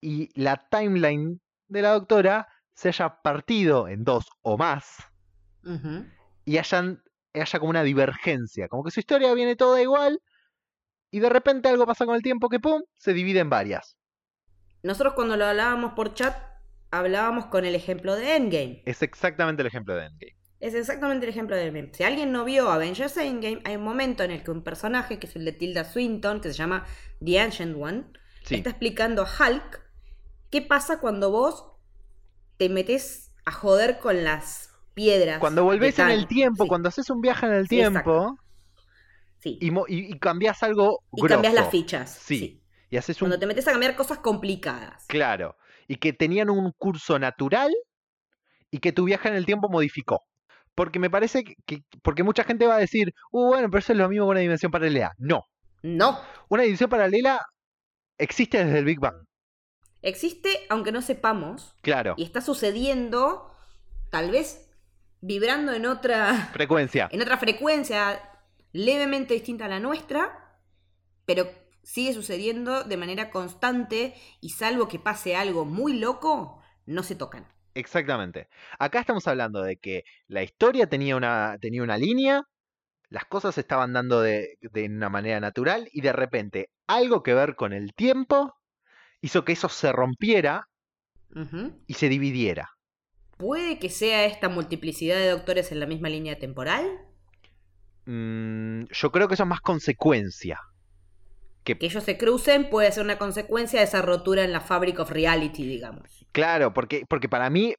y 0.00 0.30
la 0.34 0.66
timeline 0.68 1.40
de 1.68 1.82
la 1.82 1.92
doctora 1.92 2.48
se 2.74 2.88
haya 2.88 3.20
partido 3.22 3.86
en 3.86 4.02
dos 4.02 4.26
o 4.42 4.58
más 4.58 5.12
Y 6.44 6.58
hayan, 6.58 7.02
haya 7.34 7.58
como 7.58 7.70
una 7.70 7.82
divergencia, 7.82 8.68
como 8.68 8.84
que 8.84 8.90
su 8.90 9.00
historia 9.00 9.34
viene 9.34 9.56
toda 9.56 9.82
igual 9.82 10.20
y 11.10 11.20
de 11.20 11.28
repente 11.28 11.68
algo 11.68 11.86
pasa 11.86 12.06
con 12.06 12.14
el 12.14 12.22
tiempo 12.22 12.48
que 12.48 12.60
pum, 12.60 12.82
se 12.96 13.12
divide 13.12 13.40
en 13.40 13.50
varias. 13.50 13.96
Nosotros 14.82 15.14
cuando 15.14 15.36
lo 15.36 15.46
hablábamos 15.46 15.92
por 15.94 16.14
chat, 16.14 16.36
hablábamos 16.90 17.46
con 17.46 17.64
el 17.64 17.74
ejemplo 17.74 18.14
de 18.16 18.36
Endgame. 18.36 18.82
Es 18.86 19.02
exactamente 19.02 19.62
el 19.62 19.66
ejemplo 19.66 19.94
de 19.94 20.06
Endgame. 20.06 20.36
Es 20.60 20.74
exactamente 20.74 21.26
el 21.26 21.30
ejemplo 21.30 21.56
de 21.56 21.66
Endgame. 21.66 21.90
Si 21.92 22.02
alguien 22.04 22.32
no 22.32 22.44
vio 22.44 22.70
Avengers 22.70 23.16
Endgame, 23.16 23.60
hay 23.64 23.76
un 23.76 23.84
momento 23.84 24.22
en 24.24 24.30
el 24.30 24.42
que 24.42 24.50
un 24.50 24.62
personaje, 24.64 25.18
que 25.18 25.26
es 25.26 25.36
el 25.36 25.44
de 25.44 25.52
Tilda 25.52 25.84
Swinton, 25.84 26.40
que 26.40 26.48
se 26.48 26.54
llama 26.54 26.86
The 27.24 27.40
Ancient 27.40 27.76
One, 27.80 28.04
Sí. 28.44 28.56
está 28.56 28.70
explicando 28.70 29.22
a 29.22 29.26
Hulk 29.26 29.80
qué 30.50 30.62
pasa 30.62 31.00
cuando 31.00 31.30
vos 31.30 31.72
te 32.56 32.68
metes 32.68 33.32
a 33.44 33.52
joder 33.52 33.98
con 33.98 34.24
las 34.24 34.67
piedras. 34.98 35.38
Cuando 35.38 35.62
volvés 35.64 35.98
en 35.98 36.10
el 36.10 36.26
tiempo, 36.26 36.64
Sí, 36.64 36.68
cuando 36.68 36.88
haces 36.88 37.08
un 37.10 37.20
viaje 37.20 37.46
en 37.46 37.52
el 37.52 37.68
tiempo 37.68 38.36
sí. 39.38 39.58
y, 39.60 40.18
cambias 40.18 40.62
algo 40.62 41.02
Y 41.12 41.22
cambias 41.26 41.54
las 41.54 41.70
fichas. 41.70 42.10
Sí. 42.10 42.38
sí. 42.38 42.62
y 42.90 42.96
haces 42.96 43.16
un 43.22 43.28
Cuando 43.28 43.38
te 43.38 43.46
metes 43.46 43.68
a 43.68 43.72
cambiar 43.72 43.94
cosas 43.96 44.18
complicadas. 44.18 45.04
claro 45.06 45.56
y 45.86 45.96
que 45.96 46.12
tenían 46.12 46.50
un 46.50 46.72
curso 46.76 47.18
natural 47.18 47.70
y 48.70 48.78
que 48.80 48.92
tu 48.92 49.04
viaje 49.04 49.28
en 49.28 49.36
el 49.36 49.46
tiempo 49.46 49.68
modificó. 49.70 50.20
Porque 50.74 50.98
me 50.98 51.08
parece 51.10 51.44
que- 51.66 51.82
porque 52.02 52.22
mucha 52.22 52.44
gente 52.44 52.66
va 52.66 52.74
a 52.76 52.78
decir, 52.86 53.12
uh, 53.32 53.46
bueno, 53.48 53.68
pero 53.70 53.78
eso 53.78 53.92
es 53.92 53.98
lo 53.98 54.08
mismo 54.08 54.26
que 54.26 54.30
una 54.32 54.40
dimensión 54.40 54.70
paralela. 54.70 55.12
No, 55.18 55.44
No. 55.82 56.20
una 56.50 56.62
dimensión 56.64 56.90
paralela 56.90 57.40
existe 58.18 58.62
desde 58.64 58.78
el 58.80 58.84
Big 58.84 59.00
Bang. 59.00 59.16
Existe, 60.02 60.50
aunque 60.68 60.92
no 60.92 61.00
sepamos, 61.02 61.74
Claro, 61.82 62.14
y 62.18 62.22
está 62.22 62.40
sucediendo, 62.40 63.50
tal 64.10 64.30
vez 64.30 64.67
vibrando 65.20 65.72
en 65.72 65.86
otra, 65.86 66.48
frecuencia. 66.52 67.08
en 67.10 67.22
otra 67.22 67.38
frecuencia 67.38 68.20
levemente 68.72 69.34
distinta 69.34 69.64
a 69.64 69.68
la 69.68 69.80
nuestra, 69.80 70.58
pero 71.24 71.48
sigue 71.82 72.12
sucediendo 72.12 72.84
de 72.84 72.96
manera 72.96 73.30
constante 73.30 74.14
y 74.40 74.50
salvo 74.50 74.88
que 74.88 74.98
pase 74.98 75.36
algo 75.36 75.64
muy 75.64 75.98
loco, 75.98 76.62
no 76.86 77.02
se 77.02 77.14
tocan. 77.14 77.46
Exactamente. 77.74 78.48
Acá 78.78 79.00
estamos 79.00 79.26
hablando 79.28 79.62
de 79.62 79.76
que 79.76 80.04
la 80.26 80.42
historia 80.42 80.88
tenía 80.88 81.16
una, 81.16 81.56
tenía 81.60 81.82
una 81.82 81.96
línea, 81.96 82.42
las 83.08 83.24
cosas 83.24 83.54
se 83.54 83.62
estaban 83.62 83.92
dando 83.92 84.20
de, 84.20 84.58
de 84.60 84.86
una 84.86 85.08
manera 85.08 85.40
natural 85.40 85.88
y 85.92 86.00
de 86.00 86.12
repente 86.12 86.70
algo 86.86 87.22
que 87.22 87.34
ver 87.34 87.56
con 87.56 87.72
el 87.72 87.94
tiempo 87.94 88.54
hizo 89.20 89.44
que 89.44 89.52
eso 89.52 89.68
se 89.68 89.92
rompiera 89.92 90.68
y 91.86 91.94
se 91.94 92.08
dividiera. 92.08 92.70
¿Puede 93.38 93.78
que 93.78 93.88
sea 93.88 94.24
esta 94.26 94.48
multiplicidad 94.48 95.16
de 95.16 95.30
doctores 95.30 95.70
en 95.72 95.78
la 95.78 95.86
misma 95.86 96.08
línea 96.08 96.38
temporal? 96.38 96.84
Mm, 98.04 98.86
yo 98.90 99.12
creo 99.12 99.28
que 99.28 99.34
eso 99.34 99.44
es 99.44 99.48
más 99.48 99.60
consecuencia. 99.60 100.60
Que 101.62 101.76
ellos 101.80 102.02
se 102.02 102.18
crucen 102.18 102.68
puede 102.68 102.90
ser 102.90 103.04
una 103.04 103.16
consecuencia 103.16 103.78
de 103.78 103.84
esa 103.84 104.02
rotura 104.02 104.42
en 104.42 104.52
la 104.52 104.60
Fabric 104.60 104.98
of 104.98 105.10
Reality, 105.10 105.66
digamos. 105.66 106.26
Claro, 106.32 106.74
porque, 106.74 107.04
porque 107.08 107.28
para 107.28 107.48
mí 107.48 107.74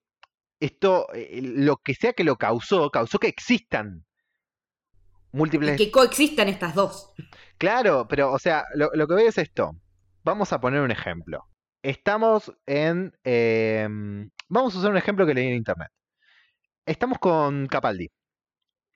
esto, 0.62 1.08
eh, 1.13 1.41
lo 1.41 1.78
que 1.78 1.93
sea 1.93 2.13
que 2.13 2.24
lo 2.24 2.38
causó, 2.38 2.89
causó 2.89 3.19
que 3.19 3.28
existan 3.28 4.06
Y 5.34 5.38
múltiples... 5.38 5.78
que 5.78 5.91
coexistan 5.91 6.48
estas 6.48 6.74
dos. 6.74 7.12
Claro, 7.58 8.08
pero, 8.08 8.32
o 8.32 8.39
sea, 8.39 8.63
lo, 8.76 8.91
lo 8.93 9.08
que 9.08 9.15
veo 9.15 9.28
es 9.28 9.38
esto. 9.38 9.76
Vamos 10.24 10.54
a 10.54 10.62
poner 10.62 10.82
un 10.82 10.91
ejemplo. 10.91 11.48
Estamos 11.82 12.54
en... 12.65 13.13
em, 13.24 14.30
vamos 14.49 14.75
a 14.75 14.79
usar 14.79 14.91
un 14.91 14.97
ejemplo 14.97 15.25
que 15.25 15.33
leí 15.33 15.47
en 15.47 15.55
internet. 15.55 15.89
Estamos 16.85 17.19
con 17.19 17.67
Capaldi. 17.67 18.09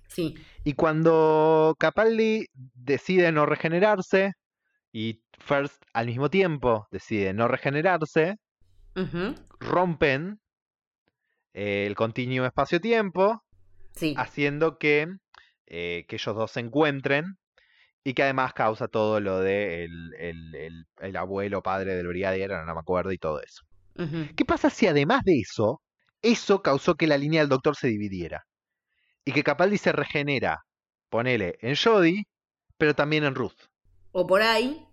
Sí. 0.08 0.36
Y 0.64 0.74
cuando 0.74 1.76
Capaldi 1.80 2.46
decide 2.54 3.32
no 3.32 3.46
regenerarse 3.46 4.34
y 4.92 5.22
First 5.40 5.84
al 5.94 6.06
mismo 6.08 6.30
tiempo 6.30 6.88
decide 6.92 7.34
no 7.34 7.48
regenerarse, 7.48 8.38
rompen 9.60 10.40
eh, 11.54 11.86
el 11.88 11.96
continuo 11.96 12.46
espacio-tiempo, 12.46 13.44
Sí. 13.96 14.14
haciendo 14.18 14.78
que, 14.78 15.08
eh, 15.68 16.06
que 16.08 16.16
ellos 16.16 16.36
dos 16.36 16.52
se 16.52 16.60
encuentren 16.62 17.38
y 18.04 18.14
que 18.14 18.24
además 18.24 18.54
causa 18.54 18.88
todo 18.88 19.20
lo 19.20 19.40
de 19.40 19.84
el, 19.86 20.14
el- 20.20 20.56
el- 20.56 20.88
el 21.00 21.16
abuelo 21.18 21.62
padre 21.64 21.96
del 21.96 22.08
brigadier, 22.08 22.52
no 22.52 22.74
me 22.74 22.80
acuerdo, 22.80 23.12
y 23.12 23.18
todo 23.18 23.42
eso. 23.42 23.64
¿Qué 24.36 24.46
pasa 24.46 24.70
si 24.70 24.88
además 24.88 25.24
de 25.24 25.40
eso, 25.40 25.82
eso 26.22 26.62
causó 26.62 26.96
que 26.96 27.08
la 27.08 27.18
línea 27.18 27.42
del 27.42 27.50
doctor 27.50 27.76
se 27.76 27.88
dividiera? 27.88 28.46
Y 29.26 29.32
que 29.32 29.44
Capaldi 29.44 29.78
se 29.78 29.92
regenera, 29.92 30.66
ponele, 31.10 31.58
en 31.62 31.76
Jodie, 31.76 32.28
pero 32.78 32.96
también 32.96 33.24
en 33.24 33.36
Ruth. 33.36 33.56
O 34.12 34.28
por 34.28 34.42
ahí, 34.42 34.86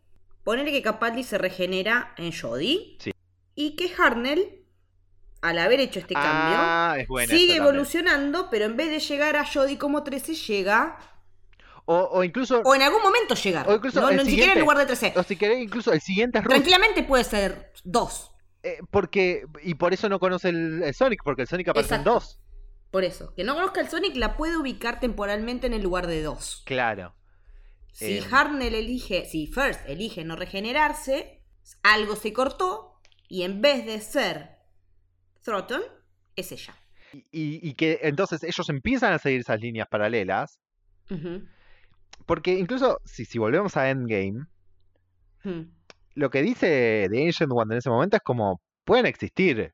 ponerle 0.44 0.72
que 0.72 0.82
Capaldi 0.82 1.24
se 1.24 1.38
regenera 1.38 2.14
en 2.16 2.32
Jodie. 2.32 2.96
Sí. 3.00 3.12
Y 3.54 3.76
que 3.76 3.90
Harnell, 3.98 4.64
al 5.42 5.58
haber 5.58 5.80
hecho 5.80 5.98
este 5.98 6.14
cambio, 6.14 6.56
ah, 6.58 6.96
es 6.98 7.28
sigue 7.28 7.56
evolucionando, 7.56 8.48
pero 8.50 8.64
en 8.66 8.76
vez 8.76 8.90
de 8.90 9.00
llegar 9.00 9.36
a 9.36 9.44
Jodie 9.44 9.78
como 9.78 10.02
13, 10.02 10.34
llega. 10.34 10.98
O, 11.86 12.08
o 12.12 12.22
incluso, 12.22 12.60
O 12.64 12.74
en 12.74 12.82
algún 12.82 13.02
momento 13.02 13.34
llegar. 13.34 13.68
O 13.68 13.74
incluso 13.74 14.00
no, 14.00 14.10
ni 14.10 14.24
siquiera 14.24 14.52
en 14.52 14.60
lugar 14.60 14.78
de 14.78 14.86
13. 14.86 15.14
o 15.16 15.22
si 15.22 15.36
querés, 15.36 15.58
incluso 15.58 15.92
el 15.92 16.00
siguiente 16.00 16.38
es 16.38 16.44
Ruth. 16.44 16.50
Tranquilamente 16.50 17.02
puede 17.02 17.24
ser 17.24 17.72
2. 17.84 18.29
Eh, 18.62 18.78
porque, 18.90 19.46
y 19.62 19.74
por 19.74 19.92
eso 19.92 20.08
no 20.08 20.18
conoce 20.18 20.50
el, 20.50 20.82
el 20.82 20.94
Sonic, 20.94 21.22
porque 21.24 21.42
el 21.42 21.48
Sonic 21.48 21.68
aparece 21.68 21.94
en 21.94 22.00
Exacto. 22.00 22.14
dos. 22.14 22.40
Por 22.90 23.04
eso. 23.04 23.32
Que 23.34 23.44
no 23.44 23.54
conozca 23.54 23.80
el 23.80 23.88
Sonic 23.88 24.16
la 24.16 24.36
puede 24.36 24.56
ubicar 24.56 25.00
temporalmente 25.00 25.66
en 25.66 25.74
el 25.74 25.82
lugar 25.82 26.06
de 26.06 26.22
2. 26.22 26.64
Claro. 26.66 27.14
Si. 27.92 28.20
Harnell 28.30 28.74
elige, 28.74 29.26
si 29.26 29.46
First 29.46 29.80
elige 29.88 30.24
no 30.24 30.36
regenerarse, 30.36 31.42
algo 31.82 32.16
se 32.16 32.32
cortó 32.32 33.00
y 33.28 33.42
en 33.42 33.60
vez 33.60 33.86
de 33.86 34.00
ser 34.00 34.58
Throton, 35.42 35.82
es 36.34 36.50
ella. 36.50 36.74
Y, 37.32 37.74
que 37.74 38.00
entonces 38.02 38.42
ellos 38.44 38.68
empiezan 38.68 39.12
a 39.12 39.18
seguir 39.18 39.40
esas 39.40 39.60
líneas 39.60 39.88
paralelas. 39.88 40.60
Porque 42.26 42.58
incluso, 42.58 43.00
si, 43.04 43.24
si 43.24 43.38
volvemos 43.38 43.76
a 43.76 43.90
Endgame, 43.90 44.46
Hmm. 45.42 45.72
Lo 46.20 46.30
que 46.30 46.42
dice 46.42 47.08
The 47.10 47.26
Ancient 47.26 47.50
One 47.50 47.74
en 47.74 47.78
ese 47.78 47.88
momento 47.88 48.16
es 48.16 48.22
como, 48.22 48.60
pueden 48.84 49.06
existir, 49.06 49.72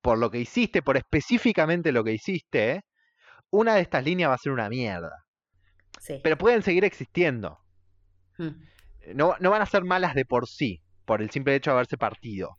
por 0.00 0.18
lo 0.18 0.30
que 0.30 0.38
hiciste, 0.38 0.82
por 0.82 0.96
específicamente 0.96 1.92
lo 1.92 2.02
que 2.02 2.12
hiciste, 2.12 2.80
una 3.50 3.74
de 3.74 3.82
estas 3.82 4.02
líneas 4.02 4.30
va 4.30 4.34
a 4.34 4.38
ser 4.38 4.52
una 4.52 4.70
mierda. 4.70 5.24
Sí. 6.00 6.18
Pero 6.22 6.38
pueden 6.38 6.62
seguir 6.62 6.84
existiendo. 6.84 7.58
Hmm. 8.38 8.64
No, 9.14 9.36
no 9.38 9.50
van 9.50 9.60
a 9.60 9.66
ser 9.66 9.84
malas 9.84 10.14
de 10.14 10.24
por 10.24 10.48
sí, 10.48 10.80
por 11.04 11.20
el 11.20 11.30
simple 11.30 11.54
hecho 11.54 11.70
de 11.70 11.74
haberse 11.74 11.98
partido. 11.98 12.56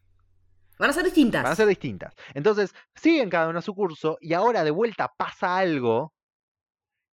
Van 0.78 0.92
a 0.92 0.94
ser 0.94 1.04
distintas. 1.04 1.42
Van 1.42 1.54
a 1.54 1.56
ser 1.56 1.68
distintas. 1.68 2.14
Entonces, 2.36 2.74
siguen 2.96 3.30
cada 3.32 3.50
uno 3.50 3.60
a 3.60 3.64
su 3.64 3.74
curso 3.74 4.18
y 4.22 4.34
ahora 4.34 4.64
de 4.64 4.72
vuelta 4.72 5.10
pasa 5.18 5.58
algo 5.58 6.14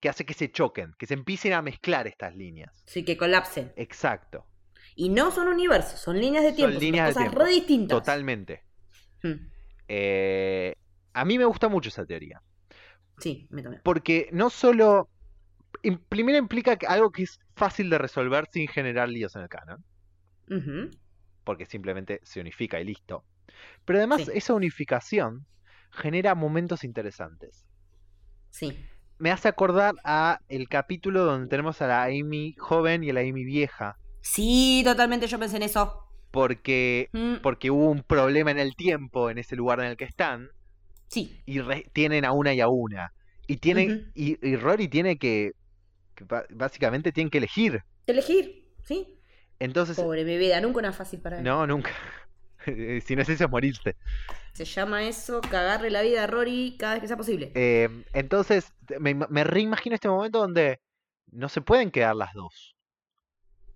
que 0.00 0.11
hace 0.11 0.26
que 0.26 0.35
se 0.35 0.50
choquen, 0.50 0.92
que 0.98 1.06
se 1.06 1.14
empiecen 1.14 1.54
a 1.54 1.62
mezclar 1.62 2.06
estas 2.06 2.35
líneas. 2.35 2.83
Sí, 2.87 3.04
que 3.04 3.16
colapsen. 3.16 3.72
Exacto. 3.76 4.49
Y 5.02 5.08
no 5.08 5.30
son 5.30 5.48
universos, 5.48 5.98
son 5.98 6.20
líneas 6.20 6.42
de 6.44 6.50
Son 6.50 6.56
tiempo. 6.56 6.74
Son, 6.74 6.80
líneas 6.82 7.06
de 7.08 7.12
cosas 7.14 7.30
tiempo. 7.30 7.44
re 7.44 7.50
distintas. 7.52 7.98
Totalmente. 7.98 8.64
Hmm. 9.22 9.32
Eh, 9.88 10.74
a 11.14 11.24
mí 11.24 11.38
me 11.38 11.46
gusta 11.46 11.68
mucho 11.68 11.88
esa 11.88 12.04
teoría. 12.04 12.42
Sí, 13.18 13.46
me 13.50 13.62
tomé. 13.62 13.78
Porque 13.82 14.28
no 14.32 14.50
solo. 14.50 15.08
im- 15.82 16.00
Primero 16.08 16.36
implica 16.36 16.76
que 16.76 16.86
algo 16.86 17.10
que 17.12 17.22
es 17.22 17.38
fácil 17.56 17.88
de 17.88 17.96
resolver 17.96 18.46
sin 18.52 18.68
generar 18.68 19.08
líos 19.08 19.34
en 19.36 19.42
el 19.42 19.48
canon. 19.48 19.82
Porque 21.44 21.64
simplemente 21.64 22.20
se 22.22 22.40
unifica 22.40 22.78
y 22.80 22.84
listo. 22.84 23.24
Pero 23.86 23.98
además, 24.00 24.22
Sí. 24.26 24.30
esa 24.34 24.52
unificación 24.52 25.46
genera 25.92 26.34
momentos 26.34 26.84
interesantes. 26.84 27.64
Sí. 28.50 28.84
Me 29.18 29.30
hace 29.30 29.48
acordar 29.48 29.94
a 30.04 30.40
el 30.48 30.68
capítulo 30.68 31.24
donde 31.24 31.48
tenemos 31.48 31.80
a 31.80 31.86
la 31.86 32.02
Amy 32.04 32.54
joven 32.58 33.02
y 33.04 33.10
a 33.10 33.12
la 33.14 33.20
Amy 33.20 33.44
vieja. 33.44 33.96
Sí, 34.20 34.83
totalmente 34.85 35.26
yo 35.26 35.38
pensé 35.38 35.56
en 35.56 35.62
eso. 35.62 36.06
Porque, 36.30 37.09
Mm. 37.12 37.37
porque 37.42 37.70
hubo 37.70 37.90
un 37.90 38.02
problema 38.02 38.50
en 38.50 38.59
el 38.59 38.76
tiempo 38.76 39.30
en 39.30 39.38
ese 39.38 39.56
lugar 39.56 39.80
en 39.80 39.87
el 39.87 39.96
que 39.96 40.04
están. 40.04 40.50
Sí. 41.09 41.40
Y 41.44 41.61
tienen 41.92 42.24
a 42.24 42.33
una 42.33 42.54
y 42.54 42.61
a 42.61 42.68
una. 42.68 43.12
Y 43.46 43.56
tienen. 43.56 44.12
y, 44.14 44.37
Rory 44.56 44.88
tiene 44.88 45.18
que, 45.18 45.52
Básicamente 46.50 47.12
tienen 47.12 47.30
que 47.30 47.38
elegir. 47.38 47.83
Elegir, 48.06 48.68
sí. 48.85 49.18
Entonces. 49.59 49.96
Pobre 49.96 50.24
mi 50.24 50.37
vida, 50.37 50.61
nunca 50.61 50.78
una 50.78 50.92
fácil 50.92 51.20
para 51.20 51.38
él. 51.38 51.44
No, 51.44 51.66
nunca. 51.66 51.90
si 52.66 53.16
no 53.16 53.22
es 53.22 53.28
eso, 53.28 53.44
es 53.44 53.50
morirte. 53.50 53.96
Se 54.52 54.64
llama 54.66 55.02
eso 55.04 55.40
cagarle 55.40 55.90
la 55.90 56.02
vida 56.02 56.24
a 56.24 56.26
Rory 56.26 56.76
cada 56.78 56.94
vez 56.94 57.02
que 57.02 57.09
sea 57.09 57.16
posible. 57.16 57.52
Eh, 57.54 57.88
entonces, 58.12 58.72
me, 58.98 59.14
me 59.14 59.44
reimagino 59.44 59.94
este 59.94 60.09
momento 60.09 60.38
donde 60.40 60.80
no 61.33 61.48
se 61.48 61.61
pueden 61.62 61.90
quedar 61.90 62.16
las 62.16 62.35
dos. 62.35 62.76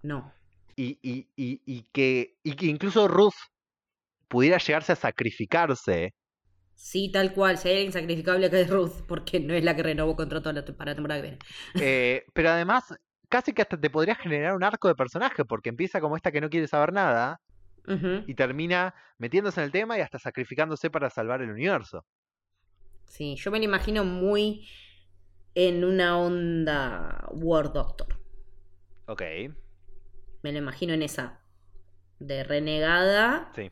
No. 0.04 0.34
Y, 0.76 0.98
y, 1.02 1.28
y, 1.34 1.62
y 1.64 1.82
que, 1.92 2.36
y 2.42 2.54
que 2.56 2.66
incluso 2.66 3.08
Ruth 3.08 3.32
pudiera 4.28 4.58
llegarse 4.58 4.92
a 4.92 4.96
sacrificarse. 4.96 6.12
Sí, 6.74 7.10
tal 7.10 7.32
cual, 7.32 7.56
sería 7.56 7.80
insacrificable 7.80 8.50
que 8.50 8.60
es 8.60 8.68
Ruth, 8.68 9.06
porque 9.08 9.40
no 9.40 9.54
es 9.54 9.64
la 9.64 9.74
que 9.74 9.82
renovó 9.82 10.14
contrato 10.14 10.52
para 10.76 10.90
la 10.90 10.94
temporada 10.94 11.22
que 11.22 11.28
viene. 11.28 11.38
Eh, 11.80 12.24
pero 12.34 12.50
además, 12.50 12.94
casi 13.30 13.54
que 13.54 13.62
hasta 13.62 13.80
te 13.80 13.88
podría 13.88 14.14
generar 14.14 14.54
un 14.54 14.62
arco 14.62 14.88
de 14.88 14.94
personaje, 14.94 15.46
porque 15.46 15.70
empieza 15.70 16.02
como 16.02 16.16
esta 16.16 16.30
que 16.30 16.42
no 16.42 16.50
quiere 16.50 16.68
saber 16.68 16.92
nada, 16.92 17.40
y 18.26 18.34
termina 18.34 18.94
metiéndose 19.18 19.60
en 19.60 19.64
el 19.66 19.72
tema 19.72 19.96
y 19.96 20.00
hasta 20.00 20.18
sacrificándose 20.18 20.90
para 20.90 21.08
salvar 21.08 21.40
el 21.40 21.50
universo. 21.50 22.04
Sí, 23.06 23.36
yo 23.36 23.50
me 23.50 23.58
lo 23.58 23.64
imagino 23.64 24.04
muy 24.04 24.68
en 25.54 25.84
una 25.84 26.18
onda 26.18 27.26
War 27.30 27.72
Doctor. 27.72 28.18
Ok. 29.06 29.22
Me 30.44 30.52
lo 30.52 30.58
imagino 30.58 30.92
en 30.92 31.00
esa. 31.00 31.40
De 32.18 32.44
renegada 32.44 33.50
sí. 33.56 33.70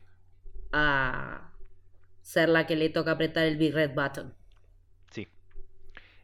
a 0.71 1.53
ser 2.23 2.49
la 2.49 2.65
que 2.65 2.75
le 2.75 2.89
toca 2.89 3.11
apretar 3.11 3.45
el 3.45 3.57
Big 3.57 3.75
Red 3.75 3.93
Button. 3.93 4.35
Sí. 5.11 5.27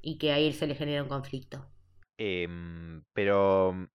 Y 0.02 0.18
que 0.18 0.32
a 0.32 0.40
él 0.40 0.56
se 0.56 0.66
le 0.66 0.74
genera 0.74 1.04
un 1.04 1.10
conflicto. 1.10 1.70
Em, 2.18 3.04
pero 3.14 3.92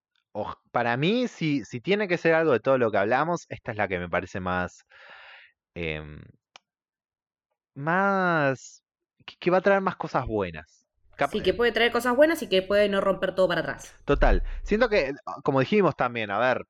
para 0.71 0.97
mí, 0.97 1.27
si, 1.27 1.65
si 1.65 1.81
tiene 1.81 2.07
que 2.07 2.19
ser 2.19 2.35
algo 2.35 2.53
de 2.53 2.61
todo 2.61 2.79
lo 2.79 2.93
que 2.93 2.99
hablamos, 2.99 3.47
esta 3.49 3.73
es 3.73 3.77
la 3.77 3.89
que 3.89 3.99
me 3.99 4.09
parece 4.09 4.39
más. 4.39 4.87
Em, 5.75 6.23
más. 7.75 8.85
Que, 9.41 9.51
va 9.51 9.59
a 9.59 9.61
traer 9.61 9.81
más 9.81 9.97
cosas 9.97 10.25
buenas. 10.25 10.84
Sí, 11.31 11.41
que 11.41 11.55
puede 11.55 11.73
traer 11.73 11.93
cosas 11.93 12.17
buenas 12.17 12.43
y 12.43 12.49
que 12.49 12.63
puede 12.63 12.89
no 12.89 13.01
romper 13.01 13.35
todo 13.35 13.49
para 13.49 13.61
atrás. 13.61 13.95
Total. 14.05 14.43
Siento 14.63 14.89
que, 14.89 15.15
como 15.43 15.61
dijimos 15.61 15.97
también, 15.97 16.31
a 16.31 16.39
ver, 16.39 16.67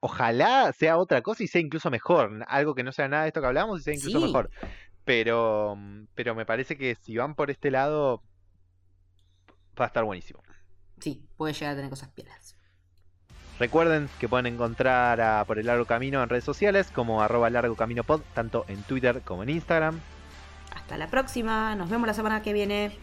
ojalá 0.00 0.72
sea 0.72 0.98
otra 0.98 1.22
cosa 1.22 1.42
y 1.42 1.48
sea 1.48 1.60
incluso 1.60 1.90
mejor. 1.90 2.44
Algo 2.48 2.74
que 2.74 2.82
no 2.82 2.92
sea 2.92 3.08
nada 3.08 3.22
de 3.22 3.28
esto 3.28 3.40
que 3.40 3.46
hablamos 3.46 3.80
y 3.80 3.82
sea 3.84 3.94
incluso 3.94 4.20
mejor. 4.20 4.50
Pero, 5.04 5.76
pero 6.14 6.34
me 6.34 6.46
parece 6.46 6.76
que 6.76 6.96
si 6.96 7.16
van 7.16 7.34
por 7.34 7.50
este 7.50 7.70
lado, 7.70 8.22
va 9.80 9.84
a 9.84 9.88
estar 9.88 10.04
buenísimo. 10.04 10.42
Sí, 11.00 11.26
puede 11.36 11.54
llegar 11.54 11.72
a 11.72 11.76
tener 11.76 11.90
cosas 11.90 12.10
pielas. 12.10 12.56
Recuerden 13.58 14.08
que 14.18 14.28
pueden 14.28 14.46
encontrar 14.46 15.20
a 15.20 15.44
Por 15.44 15.58
el 15.58 15.66
Largo 15.66 15.84
Camino 15.84 16.22
en 16.22 16.28
redes 16.28 16.44
sociales 16.44 16.90
como 16.90 17.22
arroba 17.22 17.50
largo 17.50 17.76
camino 17.76 18.02
pod, 18.02 18.22
tanto 18.34 18.64
en 18.68 18.82
Twitter 18.82 19.22
como 19.22 19.42
en 19.42 19.50
Instagram. 19.50 20.00
Hasta 20.74 20.96
la 20.96 21.08
próxima, 21.08 21.76
nos 21.76 21.90
vemos 21.90 22.06
la 22.06 22.14
semana 22.14 22.42
que 22.42 22.52
viene. 22.52 22.96